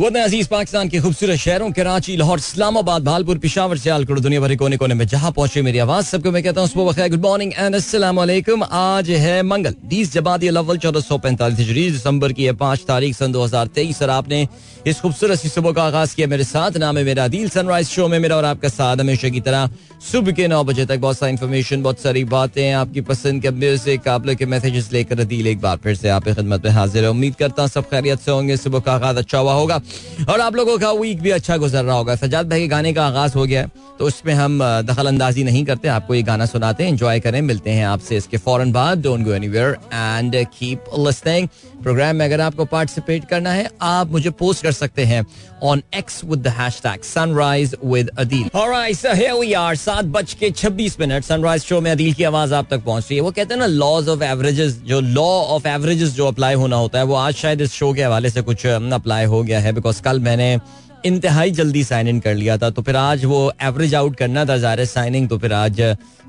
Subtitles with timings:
[0.00, 4.54] वतन अज़ीज़ पाकिस्तान के खूबसूरत शहरों, कराची, लाहौर, इस्लामाबाद, भालपुर, पिशावर से आलकुड़ दुनिया भर
[4.56, 7.76] कोने कोने में जहाँ पहुँचे मेरी आवाज़, सबको मैं कहता हूँ, सुबह गुड मॉर्निंग एंड
[8.16, 13.16] वालेकुम आज है मंगल बीस जबादी अव्वल, चौदह सौ पैंतालीस दिसंबर की है पाँच तारीख,
[13.16, 14.46] सन दो हज़ार तेईस, और आपने
[14.86, 18.08] इस खूबसूरत सी सुबह का आगाज़ किया मेरे साथ। नाम है मेरा दिल सनराइज शो
[18.08, 19.68] में मेरा और आपका साथ हमेशा की तरह,
[20.02, 24.08] सुबह के नौ बजे तक बहुत सारी इन्फॉर्मेशन बहुत सारी बातें, आपकी पसंद के म्यूज़िक
[24.08, 27.10] आप लोग के मैसेजेस लेकर दिल एक बार फिर से आपकी खिदमत में हाजिर है।
[27.10, 29.80] उम्मीद करता हूँ सब खैरियत से होंगे, सुबह का आगाज़ अच्छा हुआ होगा।
[30.28, 33.06] और आप लोगों का वीक भी अच्छा गुजर रहा होगा। सजाद भाई के गाने का
[33.06, 36.84] आगाज़ हो गया है तो उसमें हम दखल अंदाजी नहीं करते, आपको ये गाना सुनाते
[36.84, 41.48] हैं एंजॉय करें, मिलते हैं आपसे इसके फ़ौरन बाद। Don't go anywhere and keep listening
[41.82, 45.24] program में अगर आपको पार्टिसिपेट करना है, आप मुझे पोस्ट कर सकते हैं
[45.62, 50.32] on X with the hashtag sunrise with Adeel alright so here we are सात बज
[50.34, 53.30] के छब्बीस मिनट सनराइज शो में अदील की आवाज़ आप तक पहुँच रही है। वो
[53.30, 57.04] कहते हैं ना लॉज ऑफ़ एवरेजेस जो लॉ ऑफ़ एवरेजेस जो अप्लाई होना होता है,
[57.04, 60.20] वो आज शायद इस शो के हवाले से कुछ अप्लाई हो गया है बिकॉज़ कल
[60.20, 60.58] मैंने
[61.06, 64.56] इंतहाई जल्दी साइन इन कर लिया था तो फिर आज वो एवरेज आउट करना था
[64.56, 65.80] ज़ाहिर साइनिंग तो फिर आज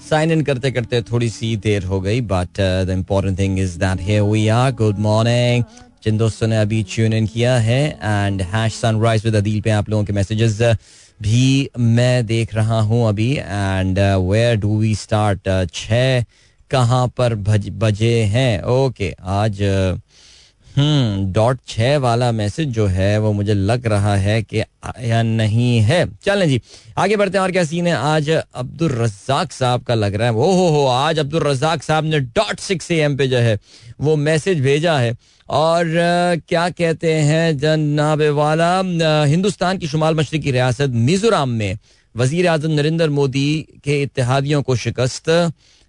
[0.10, 4.02] साइन इन करते करते थोड़ी सी देर हो गई but the important thing is that
[4.02, 5.64] here we are good morning
[6.04, 9.90] जिन दोस्तों ने अभी ट्यून इन किया है and hash sunrise with Adeel पे आप
[9.90, 10.62] लोगों के मैसेजेस
[11.22, 16.24] भी मैं देख रहा हूँ अभी and where do we start छः
[16.72, 18.62] कहाँ पर बजे हैं?
[18.62, 20.00] ओके okay, आज uh,
[20.78, 26.06] डॉट छह वाला मैसेज जो है, वो मुझे लग रहा है कि आया नहीं है।
[26.24, 26.62] चलें जी,
[26.98, 27.94] आगे बढ़ते हैं और क्या सीन है?
[27.94, 32.06] आज अब्दुल रजाक साहब का लग रहा है। ओ हो हो आज अब्दुल रजाक साहब
[32.06, 33.58] ने डॉट सिक्स एम पे जो है,
[34.02, 35.16] वो मैसेज भेजा है।
[35.50, 35.86] और
[36.50, 38.76] क्या कहते हैं जनाब वाला?
[39.26, 41.78] हिंदुस्तान की शुमाल मशरकी रियासत मिजोराम में
[42.16, 45.30] वज़ीर आज़म नरेंद्र मोदी के इतिहादियों को शिकस्त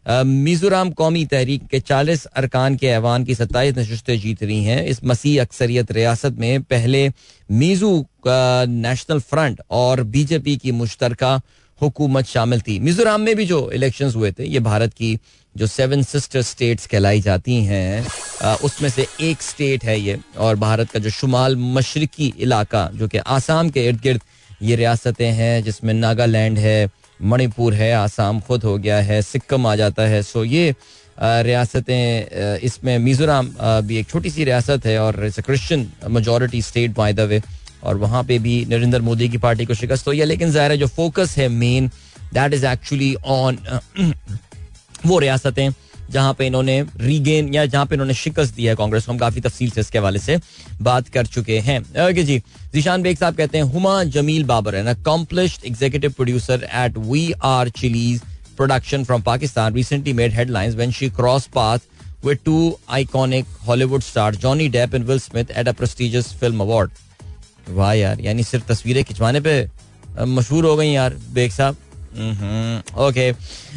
[0.07, 5.05] मिजोरम कौमी तहरीक के चालीस अरकान के ऐवान की सत्ताईस नशस्तें जीत रही हैं। इस
[5.05, 7.09] मसीह अक्सरियत रियासत में पहले
[7.51, 7.93] मीजू
[8.27, 11.17] नेशनल फ्रंट और बीजेपी की मुश्तर
[11.81, 15.19] हुकूमत शामिल थी। मिजोरम में भी जो इलेक्शन हुए थे, ये भारत की
[15.55, 18.07] जो सेवन सिस्टर स्टेट्स कहलाई जाती हैं
[18.65, 23.19] उसमें से एक स्टेट है ये और भारत का जो शुमाल मशरकी इलाका, जो कि
[23.19, 24.21] आसाम के इर्द गिर्द
[24.63, 26.91] ये रियासतें हैं, जिसमें नागालैंड है
[27.23, 30.75] मणिपुर है, आसाम खुद हो गया है, सिक्किम आ जाता है। सो ये
[31.19, 33.49] रियासतें इसमें मिजोरम
[33.87, 37.41] भी एक छोटी सी रियासत है और it's Christian majority state by the way
[37.83, 40.87] और वहाँ पे भी नरेंद्र मोदी की पार्टी को शिकस्त हुई है। लेकिन ज़ाहिर जो
[40.89, 41.89] फोकस है main
[42.35, 43.59] that is actually on
[45.07, 45.71] वो रियासतें।
[46.13, 49.41] जहाँ पे इन्होंने रीगेन या जहाँ पे इन्होंने शिकस्त दिया है कांग्रेस को हम काफ़ी
[49.41, 50.39] तफसील से इसके हवाले से
[50.83, 51.79] बात कर चुके हैं
[52.09, 52.39] ओके जी,
[52.75, 57.69] जीशान बेग साहब कहते हैं, Huma Jamil Babar an accomplished executive producer at we are
[57.81, 58.21] chillies
[58.57, 61.91] production from Pakistan recently made headlines when she cross path
[62.25, 62.59] with two
[62.97, 66.93] iconic Hollywood stars, Johnny Depp and Will Smith, at a prestigious film award.
[67.69, 69.55] वाह यार, यानी सिर्फ़ तस्वीरें खिंचवाने पे
[70.35, 71.77] मशहूर हो गई यार बेग साहब.
[72.98, 73.36] Okay.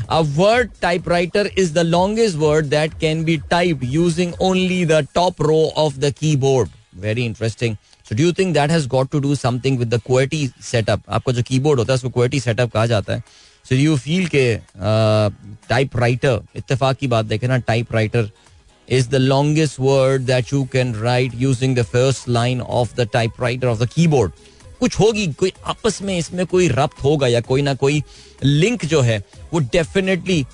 [0.08, 5.38] A word typewriter is the longest word that can be typed using only the top
[5.38, 6.70] row of the keyboard.
[6.92, 7.76] Very interesting.
[8.02, 11.00] So do you think that has got to do something with the QWERTY setup?
[11.08, 13.22] आपका जो keyboard होता है उसको QWERTY setup कहा जाता है.
[13.62, 14.60] So do you feel के
[15.68, 18.30] typewriter इत्तेफाक की बात देखें ना typewriter
[18.88, 23.68] is the longest word that you can write using the first line of the typewriter
[23.68, 24.32] of the keyboard.
[24.79, 28.01] कुछ होगी, कोई आपस में इसमें कोई रब्त होगा या कोई ना कोई
[28.43, 29.17] लिंक जो है,
[29.53, 30.45] वो डेफिनेटली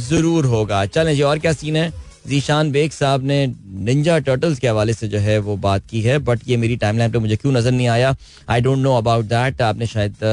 [0.00, 1.92] ज़रूर होगा। चलें जी, और क्या सीन है?
[2.26, 6.18] जीशान बेग साहब ने निंजा टर्टल्स के हवाले से जो है वो बात की है
[6.20, 8.14] बट ये मेरी टाइमलाइन पे मुझे क्यों नज़र नहीं आया?
[8.50, 10.24] I don't know about that आपने शायद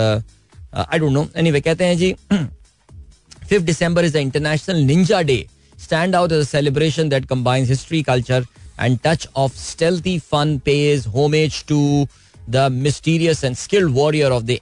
[0.76, 5.46] आई डोंट नो एनीवे कहते हैं जी fifth December is the international ninja day
[5.78, 8.46] stand out as celebration that combines history culture
[8.82, 12.08] and touch of stealthy fun pays homage to
[12.52, 13.96] the mysterious and skilled
[14.32, 14.58] of the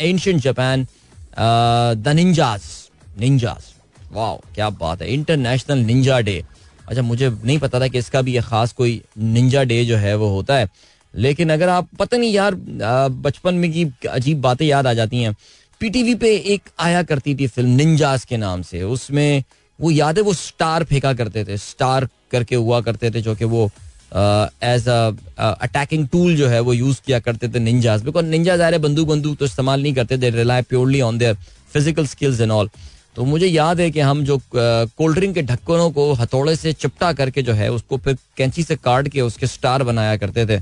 [0.00, 0.86] ancient Japan,
[1.34, 2.62] uh, the ninjas.
[3.20, 3.70] Ninjas.
[4.12, 6.42] वाह क्या बात है। International ninja day
[6.88, 10.14] अच्छा मुझे नहीं पता था कि इसका भी एक खास कोई निंजा डे जो है
[10.16, 10.68] वो होता है।
[11.14, 15.34] लेकिन अगर आप पता नहीं यार बचपन में की अजीब बातें याद आ जाती हैं।
[15.80, 19.44] पीटीवी पे एक आया करती थी फ़िल्म निंजास के नाम से। उसमें
[19.80, 23.44] वो याद है वो स्टार फेंका करते थे। स्टार करके हुआ करते थे जो कि
[23.44, 23.70] वो
[24.12, 29.08] एज अटैकिंग टूल जो है, वो यूज़ किया करते थे निंजाज बिकॉज़ निंजा ज़ाहिर बंदूक
[29.08, 31.34] बंदूक तो इस्तेमाल नहीं करते थे rely purely on their
[31.72, 32.70] physical skills and all
[33.16, 37.12] तो मुझे याद है कि हम जो कोल्ड ड्रिंक के ढक्कनों को हथौड़े से चिपटा
[37.12, 40.60] करके जो है, उसको फिर कैंची से काट के उसके स्टार बनाया करते थे।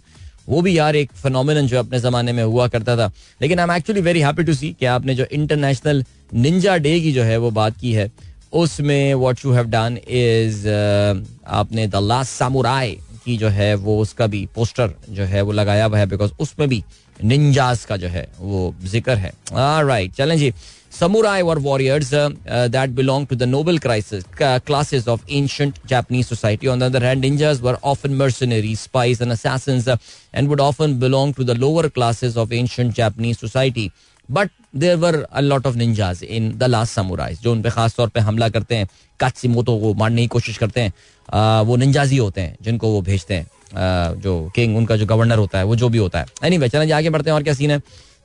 [0.49, 3.11] वो भी यार एक फिनोमिन जो अपने जमाने में हुआ करता था।
[3.43, 6.05] लेकिन I am actually very happy to see कि आपने जो इंटरनेशनल
[6.35, 8.11] निंजा डे की जो है, वो बात की है।
[8.55, 12.99] उसमें what you have done is आपने द लास्ट सामुराई
[13.31, 16.69] की जो है, वो उसका भी पोस्टर जो है, वो लगाया हुआ है बिकॉज़ उसमें
[16.69, 16.83] भी
[17.25, 20.53] निंजास का जो है, वो ज़िक्र है। राइट चलें जी।
[20.93, 26.79] Samurai were warriors that belong to the noble crisis classes of ancient Japanese society on
[26.81, 31.45] the other hand ninjas were often mercenary spies and assassins and would often belong to
[31.45, 33.91] the lower classes of ancient Japanese society
[34.29, 38.09] but there were lot of ninjas in the last samurais जो उन पर खास तौर
[38.09, 38.89] पर हमला करते हैं
[39.21, 40.93] काची मोतो को मारने की कोशिश करते हैं।
[41.29, 45.39] आ, वो निंजाजी होते हैं जिनको वो भेजते हैं। आ, जो किंग उनका जो गवर्नर
[45.39, 47.55] होता है वो जो भी होता है। एनी anyway, चलें आगे बढ़ते हैं और क्या
[47.55, 47.81] सीन है?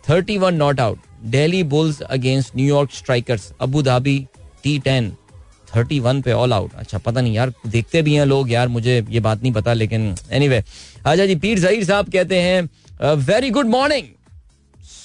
[0.09, 4.17] Thirty one not out Delhi bulls against New York strikers Abu Dhabi
[4.63, 5.11] T ten
[5.75, 9.05] thirty one पे ऑल आउट अच्छा पता नहीं यार देखते भी हैं लोग यार मुझे
[9.09, 10.63] ये बात नहीं पता लेकिन एनी वे
[11.05, 14.07] अच्छा जी पीर जहीर साहब कहते हैं very good morning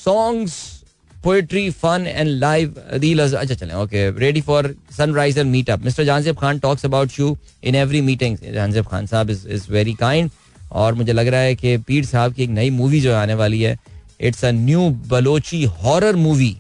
[0.05, 0.80] songs
[1.25, 6.59] poetry fun and live reelers अच्छा चलें okay ready for sunriser meetup mister Jahanzeb Khan
[6.59, 10.31] talks about you in every meeting Jahanzeb Khan साहब इज़ इज़ वेरी काइंड
[10.73, 13.63] और मुझे लग रहा है कि पीर साहब की एक नई मूवी जो आने वाली
[13.63, 13.77] है
[14.21, 16.57] it's a new Balochi horror movie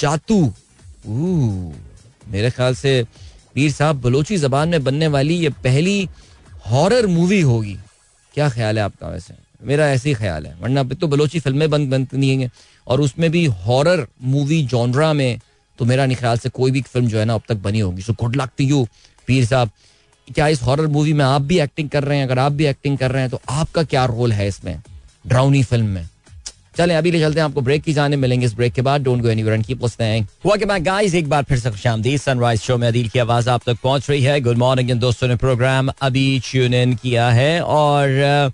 [0.00, 0.42] जातू
[2.32, 3.02] मेरे ख्याल से
[3.54, 6.08] पीर साहब बलोची जबान में बनने वाली ये पहली
[6.66, 7.76] हॉरर मूवी होगी।
[8.34, 9.34] क्या ख्याल है आपका वैसे?
[9.62, 12.50] मेरा ऐसे ही ख्याल है। वरना तो बलोची फ़िल्में बंद बनती हैं
[12.88, 15.40] और उसमें भी हॉरर मूवी जॉनरा में
[15.78, 18.02] तो मेरा नहीं ख्याल से कोई भी फ़िल्म जो है ना अब तक बनी होगी।
[18.02, 18.86] So good luck to you
[19.26, 19.70] Pir साहब।
[20.28, 22.24] क्या इस हॉरर मूवी में आप भी एक्टिंग कर रहे हैं?
[22.24, 24.80] अगर आप भी एक्टिंग कर रहे हैं तो आपका क्या रोल है इसमें?
[25.26, 26.08] ड्राउनी फ़िल्म में।
[26.76, 29.22] चले, अभी ले चलते हैं, आपको ब्रेक की जाने मिलेंगे इस ब्रेक के बाद। Don't
[29.22, 32.76] go anywhere and keep listening welcome back guys एक बार फिर से खुशामदीद। सनराइज शो
[32.78, 35.90] में अदील की आवाज़ आप तक पहुँच रही है। गुड मॉर्निंग इन दोस्तों ने प्रोग्राम
[36.02, 38.52] अभी ट्यून इन किया है। और हम्म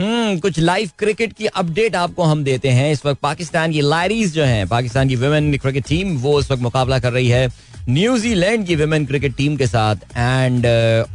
[0.00, 4.44] कुछ लाइव क्रिकेट की अपडेट आपको हम देते हैं। इस वक्त पाकिस्तान की लाइरीज जो
[4.44, 7.48] हैं पाकिस्तान की वुमेन क्रिकेट टीम वो इस वक्त मुकाबला कर रही है
[7.88, 10.66] न्यूजीलैंड की वुमेन क्रिकेट टीम के साथ। And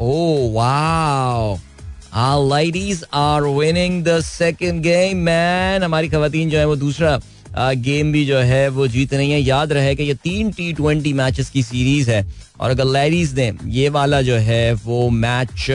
[0.02, 1.58] oh wow
[2.14, 5.84] Our ladies are winning the second game, man.
[5.84, 7.22] हमारी खातन जो है वो दूसरा
[7.74, 11.14] गेम भी जो है वो जीत रही है। याद रहे कि ये तीन टी ट्वेंटी
[11.14, 12.26] मैचेस की सीरीज़ है।
[12.60, 15.66] और अगर लेडीज़ ने ये वाला जो है वो मैच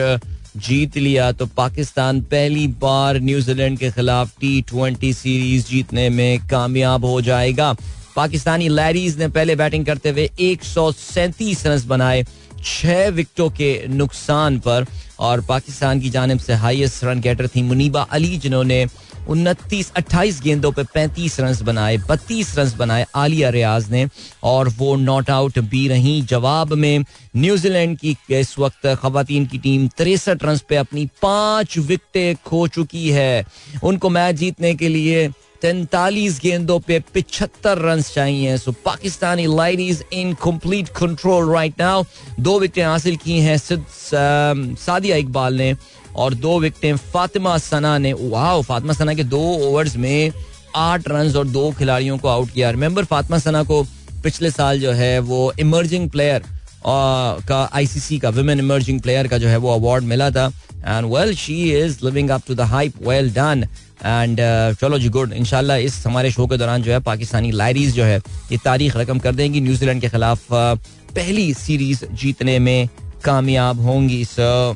[0.57, 7.05] जीत लिया तो पाकिस्तान पहली बार न्यूजीलैंड के खिलाफ टी ट्वेंटी सीरीज़ जीतने में कामयाब
[7.05, 7.75] हो जाएगा।
[8.15, 12.25] पाकिस्तानी लैरीज ने पहले बैटिंग करते हुए एक सौ सैंतीस रन बनाए,
[12.63, 14.85] छह विकेटों के नुकसान पर,
[15.19, 18.85] और पाकिस्तान की जानब से हाईएस्ट रन गेटर थी मुनीबा अली, जिन्होंने
[19.29, 24.05] उनतीस अट्ठाईस गेंदों पे पैंतीस रन बनाए, बत्तीस रन बनाए आलिया रियाज ने,
[24.43, 27.05] और वो नॉट आउट भी रही। जवाब में
[27.35, 33.09] न्यूजीलैंड की इस वक्त खातन की टीम तिरसठ रन पे अपनी पाँच विकटें खो चुकी
[33.09, 33.45] है।
[33.83, 35.29] उनको मैच जीतने के लिए
[35.61, 42.03] तैतालीस गेंदों पे पिछहत्तर रन चाहिए। So Pakistani ladies in complete control right now
[42.39, 45.73] दो विकेटें हासिल की हैं सादिया इकबाल ने।
[46.15, 50.31] और दो विकेटें फातिमा सना ने वाह फातिमा सना के दो ओवर्स में
[50.75, 53.83] आठ रन और दो खिलाड़ियों को आउट किया। रिमेंबर फातिमा सना को
[54.23, 56.43] पिछले साल जो है वो इमर्जिंग प्लेयर
[56.87, 60.45] का आईसीसी का वुमेन इमर्जिंग प्लेयर का जो है वो अवार्ड मिला था।
[60.77, 63.65] And well she is living up to the hype well done
[64.05, 64.39] and
[64.81, 68.17] चलो जी गुड इनशाला इस हमारे शो के दौरान जो है पाकिस्तानी लायरीज जो है,
[68.51, 72.89] ये तारीख रकम कर देंगी। न्यूजीलैंड के खिलाफ पहली सीरीज़ जीतने में
[73.23, 74.75] कामयाब होंगी सो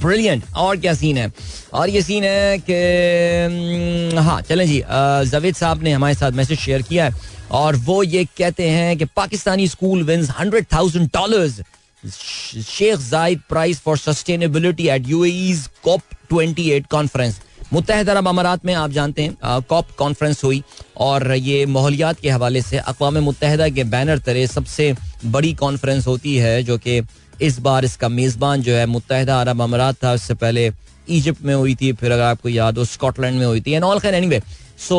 [0.00, 1.30] ब्रिलियंट और क्या सीन है?
[1.72, 4.82] और ये सीन है कि हाँ चलें जी
[5.30, 9.04] जवेद साहब ने हमारे साथ मैसेज शेयर किया है और वो ये कहते हैं कि
[9.16, 11.60] Pakistani school wins hundred thousand dollars
[12.02, 16.00] Sheikh Zayed prize for sustainability at UAE's COP
[16.32, 17.40] 28 conference
[17.72, 20.62] मुतहद अरब अमारात में आप जानते हैं कॉप कॉन्फ्रेंस हुई
[21.06, 24.94] और ये माहौलियात के हवाले से अकवा मुतहदा के बैनर तरे सबसे
[25.26, 27.00] बड़ी कॉन्फ्रेंस होती है जो कि
[27.40, 30.70] इस बार इसका मेज़बान जो है मुतहदा अरब अमारात था, उससे पहले
[31.08, 33.98] इजिप्ट में हुई थी, फिर अगर आपको याद हो, स्कॉटलैंड में हुई थी एंड ऑल
[34.00, 34.40] खैर एनीवे
[34.78, 34.96] सो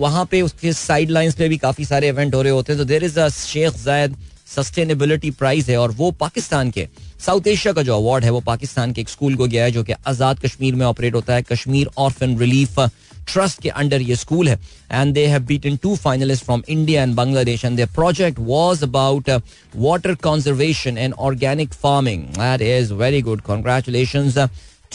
[0.00, 2.84] वहाँ पे उसके साइड लाइन्स पे भी काफ़ी सारे इवेंट हो रहे होते हैं। तो
[2.84, 4.16] there is a Sheikh Zayed
[4.46, 6.86] sustainability prize है, और वो पाकिस्तान के
[7.26, 9.82] साउथ एशिया का जो अवार्ड है, वो पाकिस्तान के एक स्कूल को गया है, जो
[9.84, 12.78] कि आज़ाद कश्मीर में ऑपरेट होता है, कश्मीर ऑर्फन रिलीफ
[13.26, 14.58] ट्रस्ट के अंडर ये स्कूल है.
[14.92, 19.30] And they have beaten two finalist from India and Bangladesh and their project was about
[19.76, 24.38] water conservation and organic farming that is very good congratulations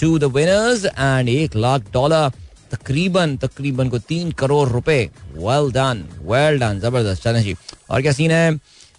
[0.01, 2.31] to the winners and एक lakh dollar
[2.71, 5.00] तकरीबन तकरीबन को तीन करोड़ रुपए.
[5.35, 7.55] Well done well done ज़बरदस्त चलें जी.
[7.89, 8.51] और क्या सीन है?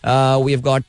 [0.04, 0.84] We have got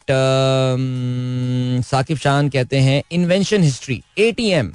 [1.85, 4.71] Saqib Shan कहते हैं invention history ATM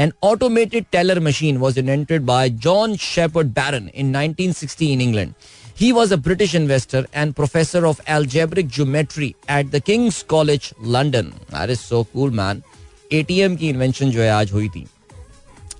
[0.00, 5.34] An automated teller machine was invented by John Shepard Barron in 1960 in England.
[5.74, 11.34] He was a British investor and professor of algebraic geometry at the King's College, London.
[11.50, 12.62] That is so cool, man.
[13.10, 14.86] ATM की invention जो है आज हुई थी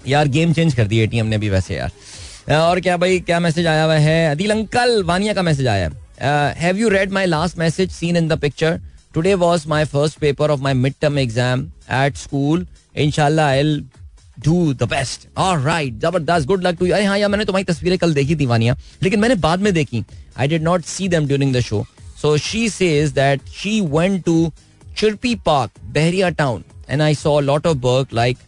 [0.06, 3.66] यार game change कर दी ATM ने भी वैसे यार और क्या भाई क्या मैसेज
[3.66, 5.88] आया हुआ है अदिल अंकल वानिया का मैसेज आया
[6.22, 8.80] है have you read my last message seen in the picture
[9.14, 11.64] today was my first paper of my mid term exam
[12.02, 12.66] at school
[12.98, 13.80] इंशाल्लाह I
[14.44, 18.14] do the best right ज़बरदस्त गुड लक टू अरे हाँ यार मैंने तुम्हारी तस्वीरें कल
[18.14, 20.04] देखी थी वानिया लेकिन मैंने बाद में देखी।
[20.38, 21.84] I did not see them during the show
[22.22, 24.52] so she says that she went to
[24.96, 28.38] Chirpy Park Bahria Town and I saw lot of birds like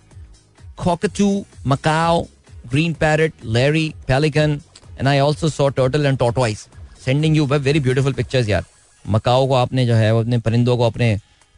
[0.82, 2.28] cockatoo, Macau,
[2.70, 4.54] green parrot, Larry, pelican,
[4.98, 6.62] and I also saw turtle and tortoise.
[7.02, 8.64] Sending you very beautiful pictures यार.
[9.04, 11.10] Macaw को आपने जो है अपने परिंदों को अपने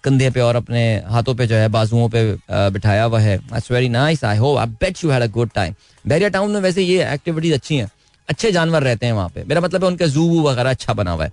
[0.05, 3.89] कंधे पे और अपने हाथों पे जो है बाजुओं पे बिठाया हुआ है। That's very
[3.89, 7.13] nice I hope I bet you had a good time Bahria Town में वैसे ये
[7.13, 7.91] एक्टिविटीज़ अच्छी हैं।
[8.29, 11.25] अच्छे जानवर रहते हैं वहाँ पे। मेरा मतलब है उनका जू वगैरह अच्छा बना हुआ
[11.25, 11.33] है।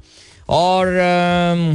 [0.50, 0.88] और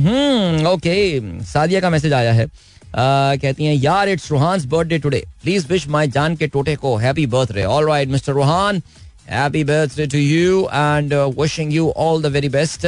[0.03, 2.47] हम्म ओके सादिया का मैसेज आया है।
[2.95, 7.26] कहती हैं, यार it's Rohan birthday today please wish my जान के टोटे को happy
[7.26, 8.83] birthday all right mister Rohan
[9.31, 12.87] happy birthday to you and wishing you all the very best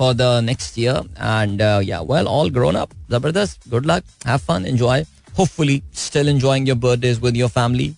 [0.00, 2.92] for the next year and uh, all grown up.
[3.10, 4.04] Zabardast good luck.
[4.26, 4.68] Have fun.
[4.72, 4.98] Enjoy.
[5.38, 7.88] Hopefully still enjoying your birthdays with your family.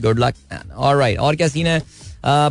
[0.00, 0.40] Good luck.
[0.50, 1.18] And all right.
[1.18, 1.82] और क्या scene है?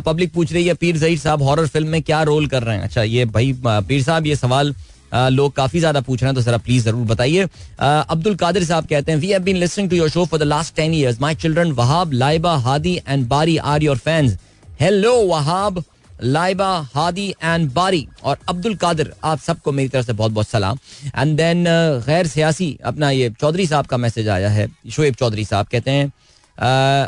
[0.06, 2.76] Public uh, पूछ रही है पीर जहीर साहब horror film में क्या role कर रहे
[2.76, 2.82] हैं?
[2.84, 4.74] अच्छा ये भाई पीर साहब ये सवाल
[5.14, 7.46] लोग काफ़ी ज़्यादा पूछ रहे हैं तो जरा प्लीज़ ज़रूर बताइए।
[7.80, 10.74] अब्दुल कादिर साहब कहते हैं we have been listening to your show for the last
[10.76, 14.36] ten years my children Wahab Laiba Hadi and Bari are your fans
[14.80, 15.82] hello Wahab
[16.22, 18.06] Laiba, Hadi and Bari.
[18.24, 20.78] और अब्दुल कादिर, आप सबको मेरी तरफ़ से बहुत बहुत सलाम
[21.16, 21.64] एंड देन
[22.06, 26.12] गैर सियासी, अपना ये चौधरी साहब का मैसेज आया है। शोएब चौधरी साहब कहते हैं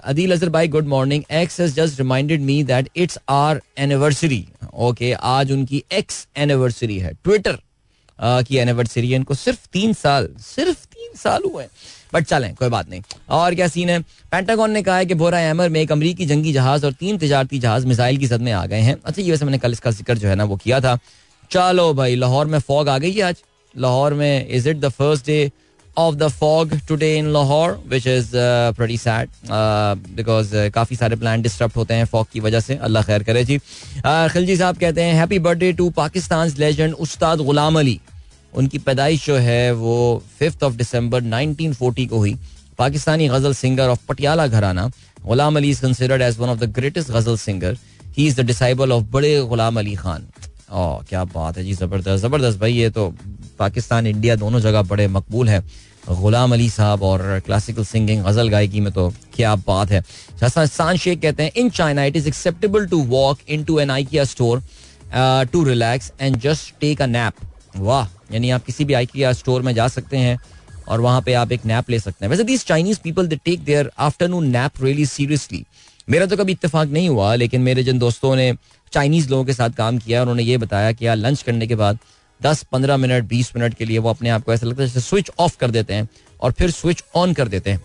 [0.04, 5.12] अदील अजहर भाई good morning X has just reminded me that it's our anniversary okay
[5.12, 7.58] आज उनकी एक्स एनिवर्सरी है। ट्विटर
[8.18, 11.64] की एनिवर्सरी है। इनको सिर्फ़ तीन साल, सिर्फ़ तीन साल हुए
[12.14, 13.98] बट चलें कोई बात नहीं। और क्या सीन है?
[14.32, 17.58] पेंटागन ने कहा है कि बोरा एमर में एक अमरीकी जंगी जहाज़ और तीन तजारती
[17.58, 20.18] जहाज़ मिसाइल की सद में आ गए हैं। अच्छा ये वैसे मैंने कल इसका ज़िक्र
[20.18, 20.98] जो है ना वो किया था।
[21.50, 23.42] चलो भाई लाहौर में फॉग आ गई है आज।
[23.74, 25.50] लाहौर में is it the first day
[25.96, 27.78] of the fog today in Lahore?
[27.88, 28.30] Which is
[28.76, 29.28] pretty sad
[30.16, 33.58] because काफ़ी सारे प्लान डिस्टर्ब होते हैं फॉग की वजह से। अल्लाह खैर करे जी।
[33.58, 38.00] Uh, खिलजी साहब कहते हैं happy birthday to Pakistan legend Ustad Ghulam Ali
[38.54, 42.36] उनकी पैदाइश जो है वो फिफ्थ ऑफ़ दिसंबर 1940 को हुई।
[42.78, 44.90] Pakistani ghazal singer of Patiala gharana,
[45.26, 47.76] Ghulam Ali is considered as one of the greatest ghazal singer
[48.16, 50.26] he is the disciple of Bade Ghulam Ali Khan.
[50.72, 53.14] ओ क्या बात है जी, ज़बरदस्त ज़बरदस्त भाई, ये तो
[53.58, 55.62] पाकिस्तान, इंडिया दोनों जगह बड़े मकबूल है।
[56.10, 60.02] गुलाम अली साहब और क्लासिकल सिंगिंग गज़ल गायकी में तो क्या बात है।
[60.42, 64.62] हसन शेख कहते हैं in China it is acceptable to walk into an IKEA store
[65.52, 67.34] to relax and just take a nap
[67.74, 70.38] वाह, यानी आप किसी भी आईकिया स्टोर में जा सकते हैं
[70.88, 73.64] और वहाँ पे आप एक नैप ले सकते हैं। वैसे these Chinese people they take
[73.64, 75.64] their afternoon nap really seriously
[76.08, 78.52] मेरा तो कभी इतफाक नहीं हुआ, लेकिन मेरे जिन दोस्तों ने
[78.92, 81.98] चाइनीज़ लोगों के साथ काम किया, उन्होंने ये बताया कि यार लंच करने के बाद
[82.40, 85.00] दस पंद्रह मिनट, बीस मिनट के लिए वो अपने आप को ऐसा लगता है जैसे
[85.00, 86.08] स्विच ऑफ़ कर देते हैं
[86.40, 87.84] और फिर स्विच ऑन कर देते हैं।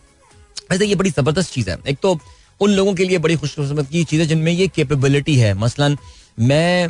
[0.71, 2.19] वैसे ये बड़ी ज़बरदस्त चीज़ है। एक तो
[2.61, 5.97] उन लोगों के लिए बड़ी खुशकिस्मत की चीज़ है जिनमें ये कैपेबिलिटी है। मसलन
[6.39, 6.87] मैं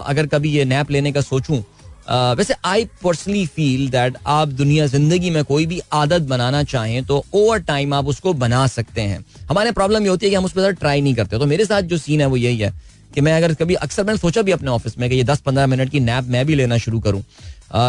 [0.00, 1.60] अगर कभी ये नैप लेने का सोचूं
[2.10, 7.24] वैसे आई पर्सनली फील दैट आप दुनिया ज़िंदगी में कोई भी आदत बनाना चाहें तो
[7.34, 10.52] ओवर टाइम आप उसको बना सकते हैं। हमारे प्रॉब्लम ये होती है कि हम उस
[10.52, 12.72] पर ट्राई नहीं करते। तो मेरे साथ जो सीन है वो यही है
[13.14, 15.66] कि मैं अगर कभी, अक्सर मैंने सोचा भी अपने ऑफ़िस में कि ये दस पंद्रह
[15.66, 17.22] मिनट की नैप मैं भी लेना शुरू करूँ।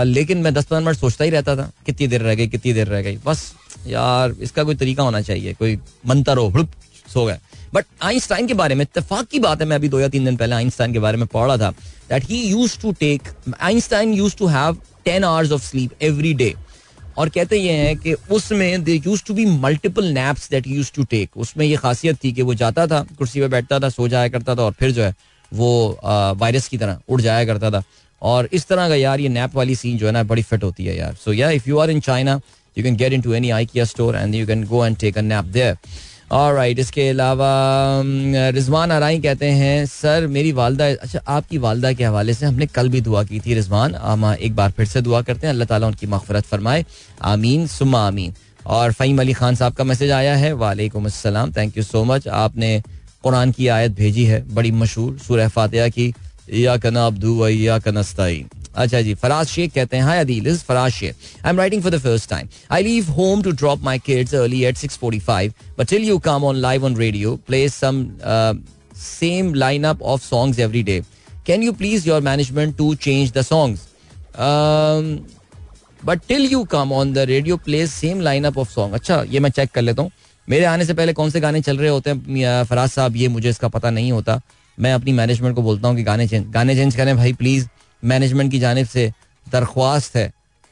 [0.05, 2.87] लेकिन मैं दस पंद्रह मिनट सोचता ही रहता था, कितनी देर रह गई, कितनी देर
[2.87, 3.51] रह गई। बस
[3.87, 6.65] यार, इसका कोई तरीका होना चाहिए, कोई मंत्र हो
[7.07, 7.37] सो गए।
[7.73, 10.37] बट आइंस्टाइन के बारे में इतफाक की बात है, मैं अभी दो या तीन दिन
[10.37, 11.69] पहले आइंस्टाइन के बारे में पढ़ा था
[12.09, 13.29] that he used to take
[13.61, 16.53] Einstein used to have ten hours of sleep every day
[17.17, 21.03] और कहते ये हैं कि उसमें they used to be multiple naps that used to
[21.05, 24.27] take उसमें ये खासियत थी कि वो जाता था, कुर्सी पर बैठता था, सो जाया
[24.29, 25.13] करता था और फिर जो है,
[25.51, 27.83] वो वायरस की तरह उड़ जाया करता था।
[28.21, 30.85] और इस तरह का यार ये नैप वाली सीन जो है ना, बड़ी फिट होती
[30.85, 32.39] है यार। So yeah if you are in China
[32.77, 35.45] you can get into any IKEA store and you can go and take a nap
[35.45, 35.77] there
[36.31, 37.49] और राइट इसके अलावा
[38.55, 42.89] रिजवान आराई कहते हैं, सर, मेरी वालदा अच्छा आपकी वालदा के हवाले से हमने कल
[42.89, 45.87] भी दुआ की थी, रिजवान। हम एक बार फिर से दुआ करते हैं। अल्लाह ताला
[45.87, 46.85] उनकी मगफरत फरमाए।
[47.23, 48.33] आमीन, सुम्मा आमीन।
[48.67, 52.27] और फ़हीम अली खान साहब का मैसेज आया है, वालेकुम अस्सलाम थैंक यू सो मच
[52.27, 52.81] आपने
[53.23, 56.13] कुरान की आयत भेजी है, बड़ी मशहूर, सूरह फातिहा की।
[56.53, 60.91] या कना अब्दू या कनस्ताई अच्छा जी, फराज शेख कहते हैं, hi Adeel is Faraz
[60.91, 61.15] Shaikh.
[61.43, 64.63] I am writing for the first time I leave home to drop my kids early
[64.65, 68.05] at 6:45 but till you come on live on radio play some
[68.97, 71.01] same lineup of songs every day
[71.47, 73.87] can you please your management to change the songs
[76.05, 79.49] but till you come on the radio play same lineup of song अच्छा ये मैं
[79.49, 80.11] check कर लेता हूँ.
[80.47, 83.49] मेरे आने से पहले कौन से गाने चल रहे होते हैं फराज साहब, ये मुझे
[83.49, 84.39] इसका पता नहीं होता.
[84.77, 87.67] मैं अपनी मैनेजमेंट को बोलता हूँ कि गाने चेंज गाने चेंज करें भाई प्लीज़
[88.03, 89.11] मैनेजमेंट की जानब से
[89.51, 90.27] दरख्वास्त है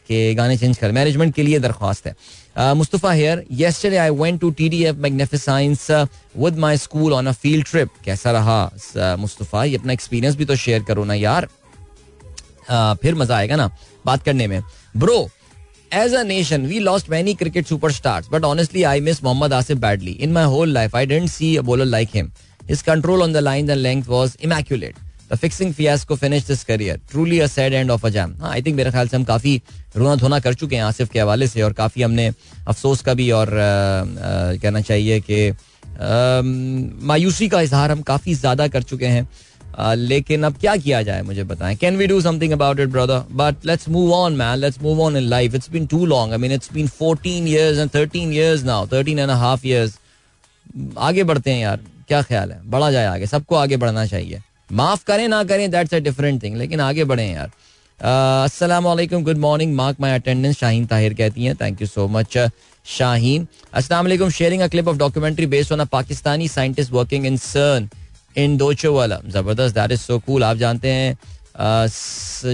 [0.10, 4.50] कि गाने चेंज करें मैनेजमेंट के लिए दरख्वास्त है Mustafa here yesterday I went to
[4.60, 9.78] T D F MagnifiScience with my school on a field trip कैसा रहा मुस्तफ़ा ये
[9.78, 13.70] अपना एक्सपीरियंस भी तो शेयर करो ना यार uh, फिर मज़ा आएगा ना
[14.06, 14.62] बात करने में
[14.98, 15.30] bro
[15.92, 20.12] As a nation, we lost many cricket superstars, but honestly, I miss Mohammad Asif badly.
[20.22, 22.32] In my whole life, I didn't see a bowler like him.
[22.68, 24.96] His control on the lines and length was immaculate.
[25.30, 26.94] The fixing fiasco finished his career.
[27.10, 28.32] Truly a sad end of a jam.
[28.42, 29.62] हाँ I think मेरे ख्याल से हम काफ़ी
[29.96, 32.28] रोना धोना कर चुके हैं आसिफ के हवाले से और काफ़ी हमने
[32.68, 33.50] अफसोस का भी और
[34.62, 35.52] कहना चाहिए कि
[37.08, 39.28] मायूसी का इजहार हम काफ़ी ज़्यादा कर चुके हैं।
[39.96, 43.66] लेकिन अब क्या किया जाए मुझे बताएँ। Can we do something about it brother but
[43.66, 46.52] let's move on man let's move on in life it's been too long I mean
[46.52, 49.98] it's been 14 years and 13 years now 13 and half years
[50.98, 52.62] आगे बढ़ते हैं यार। क्या ख्याल है?
[52.66, 56.56] बढ़ा जाए आगे। सबको आगे बढ़ना चाहिए। माफ़ करें, ना करें दैट्स अ डिफरेंट थिंग
[56.58, 57.52] लेकिन आगे बढ़े यार।
[58.00, 62.38] अस्सलाम वालेकुम good morning mark my attendance Shaheen Tahir कहती हैं thank you so much
[62.86, 63.48] Shaheen.
[63.74, 67.90] अस्सलाम वालेकुम sharing a clip of documentary based on a Pakistani scientist working in CERN
[68.36, 71.18] in Deutsche वाला ज़बरदस्त दैट इज़ सो कूल आप जानते हैं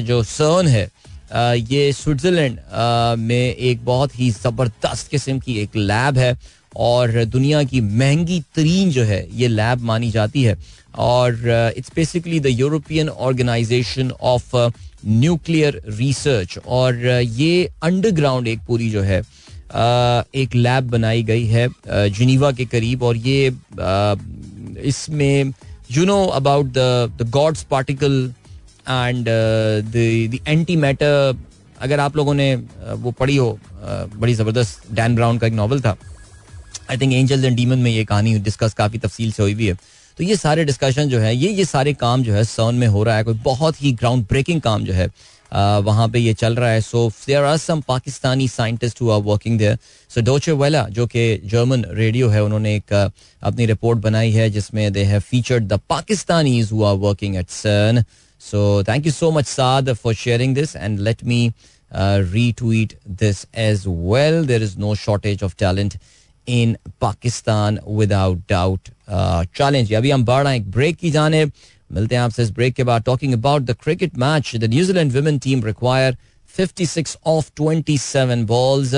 [0.03, 0.89] जो सर्न है
[1.71, 2.59] ये स्विट्जरलैंड
[3.19, 6.37] में एक बहुत ही ज़बरदस्त किस्म की एक लैब है,
[6.75, 10.57] और दुनिया की महँगी तरीन जो है, ये लैब मानी जाती है।
[10.95, 14.55] और it's basically the European organisation of
[15.05, 19.19] nuclear research और ये अंडरग्राउंड एक पूरी जो है
[20.35, 21.67] एक लैब बनाई गई है
[22.09, 23.47] जिनीवा के करीब। और ये
[24.87, 25.53] इसमें
[25.91, 28.33] you know about the the God's particle
[28.89, 30.39] and the
[30.75, 31.37] antimatter
[31.81, 35.95] अगर आप लोगों ने वो पढ़ी हो बड़ी ज़बरदस्त डैन ब्राउन का एक नावल था।
[36.89, 39.77] I think Angels and Demon में ये कहानी डिस्कस काफ़ी तफसील से हुई भी है।
[40.17, 43.03] तो ये सारे डिस्कशन जो है, ये ये सारे काम जो है सौन में हो
[43.03, 45.09] रहा है, कोई बहुत ही ग्राउंड ब्रेकिंग काम जो है
[45.51, 49.57] वहाँ पे ये चल रहा है। So there are some Pakistani scientist who are working
[49.59, 49.77] there
[50.11, 54.91] so Deutsche Welle जो कि जर्मन रेडियो है, उन्होंने एक अपनी रिपोर्ट बनाई है, जिसमें
[54.93, 58.03] they have featured the Pakistanis who are working at CERN
[58.41, 61.51] so thank you so much Saad for sharing this and let me
[61.91, 65.95] retweet this as well there is no shortage of talent
[66.47, 68.91] in Pakistan without doubt.
[69.57, 72.73] Challenge अभी हम बढ़ रहे हैं एक break की जाने मिलते हैं आपसे इस ब्रेक
[72.75, 76.17] के बाद talking about the cricket match the New Zealand women team require
[76.55, 78.93] 56 of 27 balls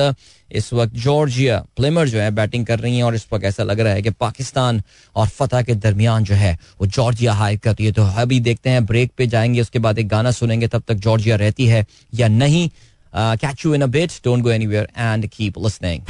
[0.52, 3.80] इस वक्त जॉर्जिया प्लेमर जो है बैटिंग कर रही हैं और इस वक्त ऐसा लग
[3.80, 4.82] रहा है कि पाकिस्तान
[5.16, 8.86] और फतेह के दरमियान जो है वो जॉर्जिया हाई करती है तो अभी देखते हैं
[8.86, 12.70] ब्रेक पे जाएँगे उसके बाद एक गाना सुनेंगे तब तक जॉर्जिया रहती है या नहीं
[13.17, 16.01] catch you in a bit don't go anywhere and keep listening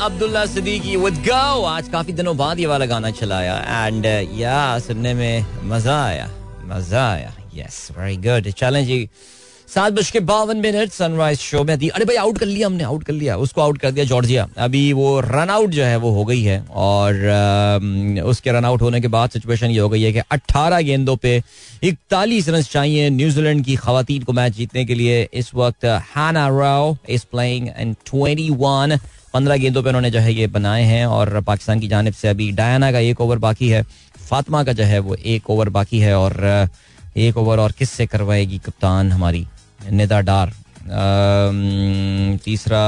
[0.00, 3.56] Abdullah Siddiqui with go आज काफी दिनों बाद ये वाला गाना चलाया
[3.86, 4.06] एंड
[4.40, 6.28] या uh, सुनने में मजा आया
[6.72, 8.90] मजा आया यस वेरी गुड चैलेंज
[9.71, 12.83] सात बज के बावन मिनट सनराइज शो में थी अरे भाई आउट कर लिया हमने
[12.83, 16.09] आउट कर लिया। उसको आउट कर दिया जॉर्जिया अभी वो रन आउट जो है वो
[16.11, 20.01] हो गई है। और आ, उसके रन आउट होने के बाद सिचुएशन ये हो गई
[20.01, 21.41] है कि 18 गेंदों पे
[21.83, 26.97] इकतालीस रन चाहिए न्यूजीलैंड की खातन को मैच जीतने के लिए। इस वक्त Hannah Rowe
[27.09, 28.97] is playing and twenty one
[29.33, 32.51] पंद्रह गेंदों पे उन्होंने जो है ये बनाए हैं और पाकिस्तान की जानब से अभी
[32.51, 33.83] डायना का एक ओवर बाकी है।
[34.29, 36.67] फातिमा का जो है वो एक ओवर बाकी है और
[37.17, 39.45] एक ओवर और किससे करवाएगी कप्तान हमारी
[39.91, 40.53] निदा डार।
[42.45, 42.83] तीसरा,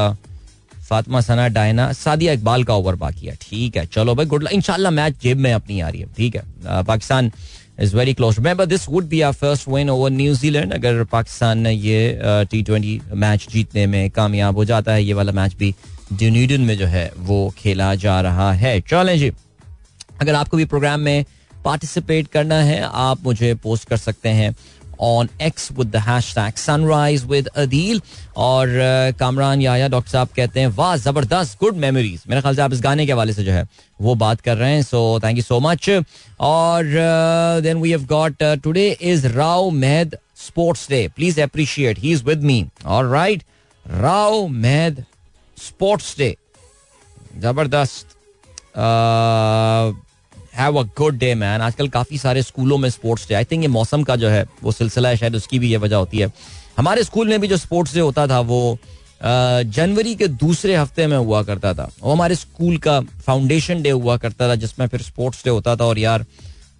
[0.83, 4.91] फातिमा सना, डायना, सादिया इकबाल का ओवर बाकी है। ठीक है, चलो भाई, गुड इंशाल्लाह
[4.91, 7.31] मैच जेब में अपनी आ रही है। ठीक है Pakistan
[7.81, 11.71] is very close remember this would be our first win over New Zealand अगर पाकिस्तान ने
[11.71, 12.19] ये
[12.51, 15.73] टी ट्वेंटी मैच जीतने में कामयाब हो जाता है, ये वाला मैच भी
[16.13, 19.31] ड्यूनीडन में जो है, वो खेला जा रहा है। चलें जी,
[20.21, 21.25] अगर आपको भी प्रोग्राम में
[21.65, 24.55] पार्टिसिपेट करना है, आप मुझे पोस्ट कर सकते हैं।
[25.03, 28.01] On X with the hashtag sunrise with Adeel
[28.37, 28.67] और
[29.19, 32.81] कामरान याया, डॉक्टर साहब कहते हैं, वाह, ज़बरदस्त गुड मेमोरीज मेरे ख्याल से आप इस
[32.83, 33.67] गाने के हवाले से जो है,
[33.99, 35.89] वो बात कर रहे हैं so thank you so much
[36.41, 36.83] और
[37.63, 42.43] then we have got today is Rao Mehad sports day please appreciate he is with
[42.43, 43.43] me और right
[43.85, 45.03] Rao Mehad
[45.57, 46.35] sports day
[47.41, 48.17] ज़बरदस्त
[50.55, 53.67] have a good day man आजकल काफ़ी सारे स्कूलों में sports day I think ये
[53.69, 56.31] मौसम का जो है, वो सिलसिला है, शायद उसकी भी ये वजह होती है।
[56.77, 58.77] हमारे स्कूल में भी जो स्पोर्ट्स डे होता था, वो
[59.23, 64.17] जनवरी के दूसरे हफ़्ते में हुआ करता था। वो हमारे स्कूल का फाउंडेशन डे हुआ
[64.17, 66.25] करता था, जिसमें फिर स्पोर्ट्स डे होता था और यार,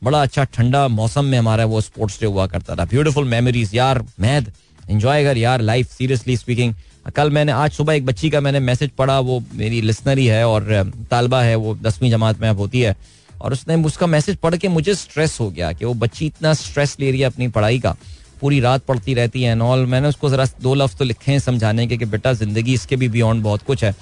[0.03, 4.03] बड़ा अच्छा ठंडा मौसम में हमारा वो स्पोर्ट्स डे हुआ करता था। ब्यूटीफुल मेमोरीज यार
[4.19, 4.51] मैद
[4.89, 6.73] एंजॉय कर यार लाइफ सीरियसली स्पीकिंग
[7.15, 10.47] कल मैंने, आज सुबह एक बच्ची का मैंने मैसेज पढ़ा, वो मेरी लिसनर ही है
[10.47, 12.95] और तालबा है, वो दसवीं जमात में अब होती है।
[13.43, 16.95] और उसने उसका मैसेज पढ़ के मुझे स्ट्रेस हो गया कि वो बच्ची इतना स्ट्रेस
[16.99, 17.95] ले रही है अपनी पढ़ाई का।
[18.41, 21.87] पूरी रात पढ़ती रहती है नॉल मैंने उसको ज़रा दो लफ्ज़ तो लिखे हैं समझाने
[21.87, 23.93] के कि बेटा ज़िंदगी इसके भी बियॉन्ड बहुत कुछ है।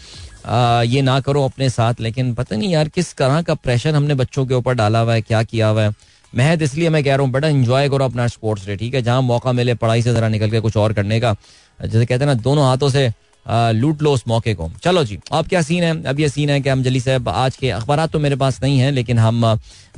[0.45, 4.13] आ, ये ना करो अपने साथ लेकिन पता नहीं यार किस तरह का प्रेशर हमने
[4.15, 5.93] बच्चों के ऊपर डाला हुआ है क्या किया हुआ है।
[6.33, 9.01] महद इसलिए मैं कह रहा हूँ बेटा इंजॉय करो अपना स्पोर्ट्स डे ठीक है?
[9.01, 11.35] जहाँ मौका मिले पढ़ाई से ज़रा निकल के कुछ और करने का।
[11.79, 13.07] जैसे कहते हैं ना दोनों हाथों से
[13.45, 16.03] लूट लो उस मौके को। चलो जी, अब क्या सीन है?
[16.03, 18.79] अब ये सीन है कि हम जली साहब, आज के अखबार तो मेरे पास नहीं
[18.79, 19.41] है, लेकिन हम,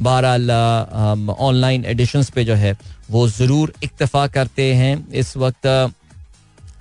[0.02, 0.52] बहरहाल
[1.32, 2.78] ऑनलाइन एडिशंस पे जो है,
[3.12, 5.68] वो ज़रूर इतफा करते हैं। इस वक्त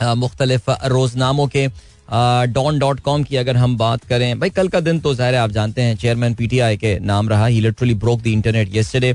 [0.02, 1.66] मुख्तलफ रोजनामों के
[2.08, 5.50] डॉन डॉट कॉम की अगर हम बात करें, भाई कल का दिन तो ज़ाहिर आप
[5.50, 9.14] जानते हैं चेयरमैन पीटीआई के नाम रहा he literally broke the internet yesterday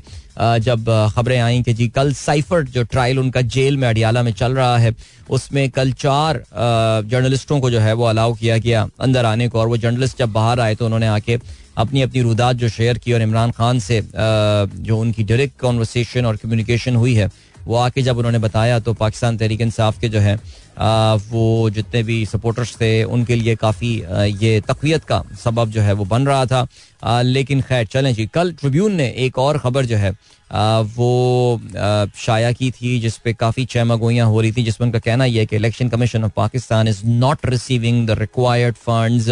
[0.62, 4.56] जब खबरें आई कि जी कल साइफर जो ट्रायल उनका जेल में अडियाला में चल
[4.56, 4.94] रहा है,
[5.30, 6.44] उसमें कल चार
[7.10, 10.32] जर्नलिस्टों को जो है वो अलाउ किया गया अंदर आने को, और वो जर्नलिस्ट जब
[10.34, 11.40] बाहर आए तो उन्होंने आके
[11.78, 16.36] अपनी अपनी रुदात जो शेयर की और इमरान खान से जो उनकी डायरेक्ट कॉन्वर्सेशन और
[16.36, 17.30] कम्युनिकेशन हुई है
[17.68, 20.36] वो आके जब उन्होंने बताया तो पाकिस्तान तहरीक इंसाफ के जो है
[21.28, 23.94] वो जितने भी सपोर्टर्स थे, उनके लिए काफ़ी
[24.42, 28.52] ये तकवीत का सबब जो है वो बन रहा था। लेकिन खैर, चलें जी, कल
[28.54, 30.12] ट्रिब्यून ने एक और ख़बर जो है
[30.90, 31.62] वो
[32.18, 35.56] शाया की थी जिसपे काफ़ी चहमगोइयाँ हो रही थी, जिसमें उनका कहना यह है कि
[35.56, 39.30] election commission of Pakistan is not receiving the required funds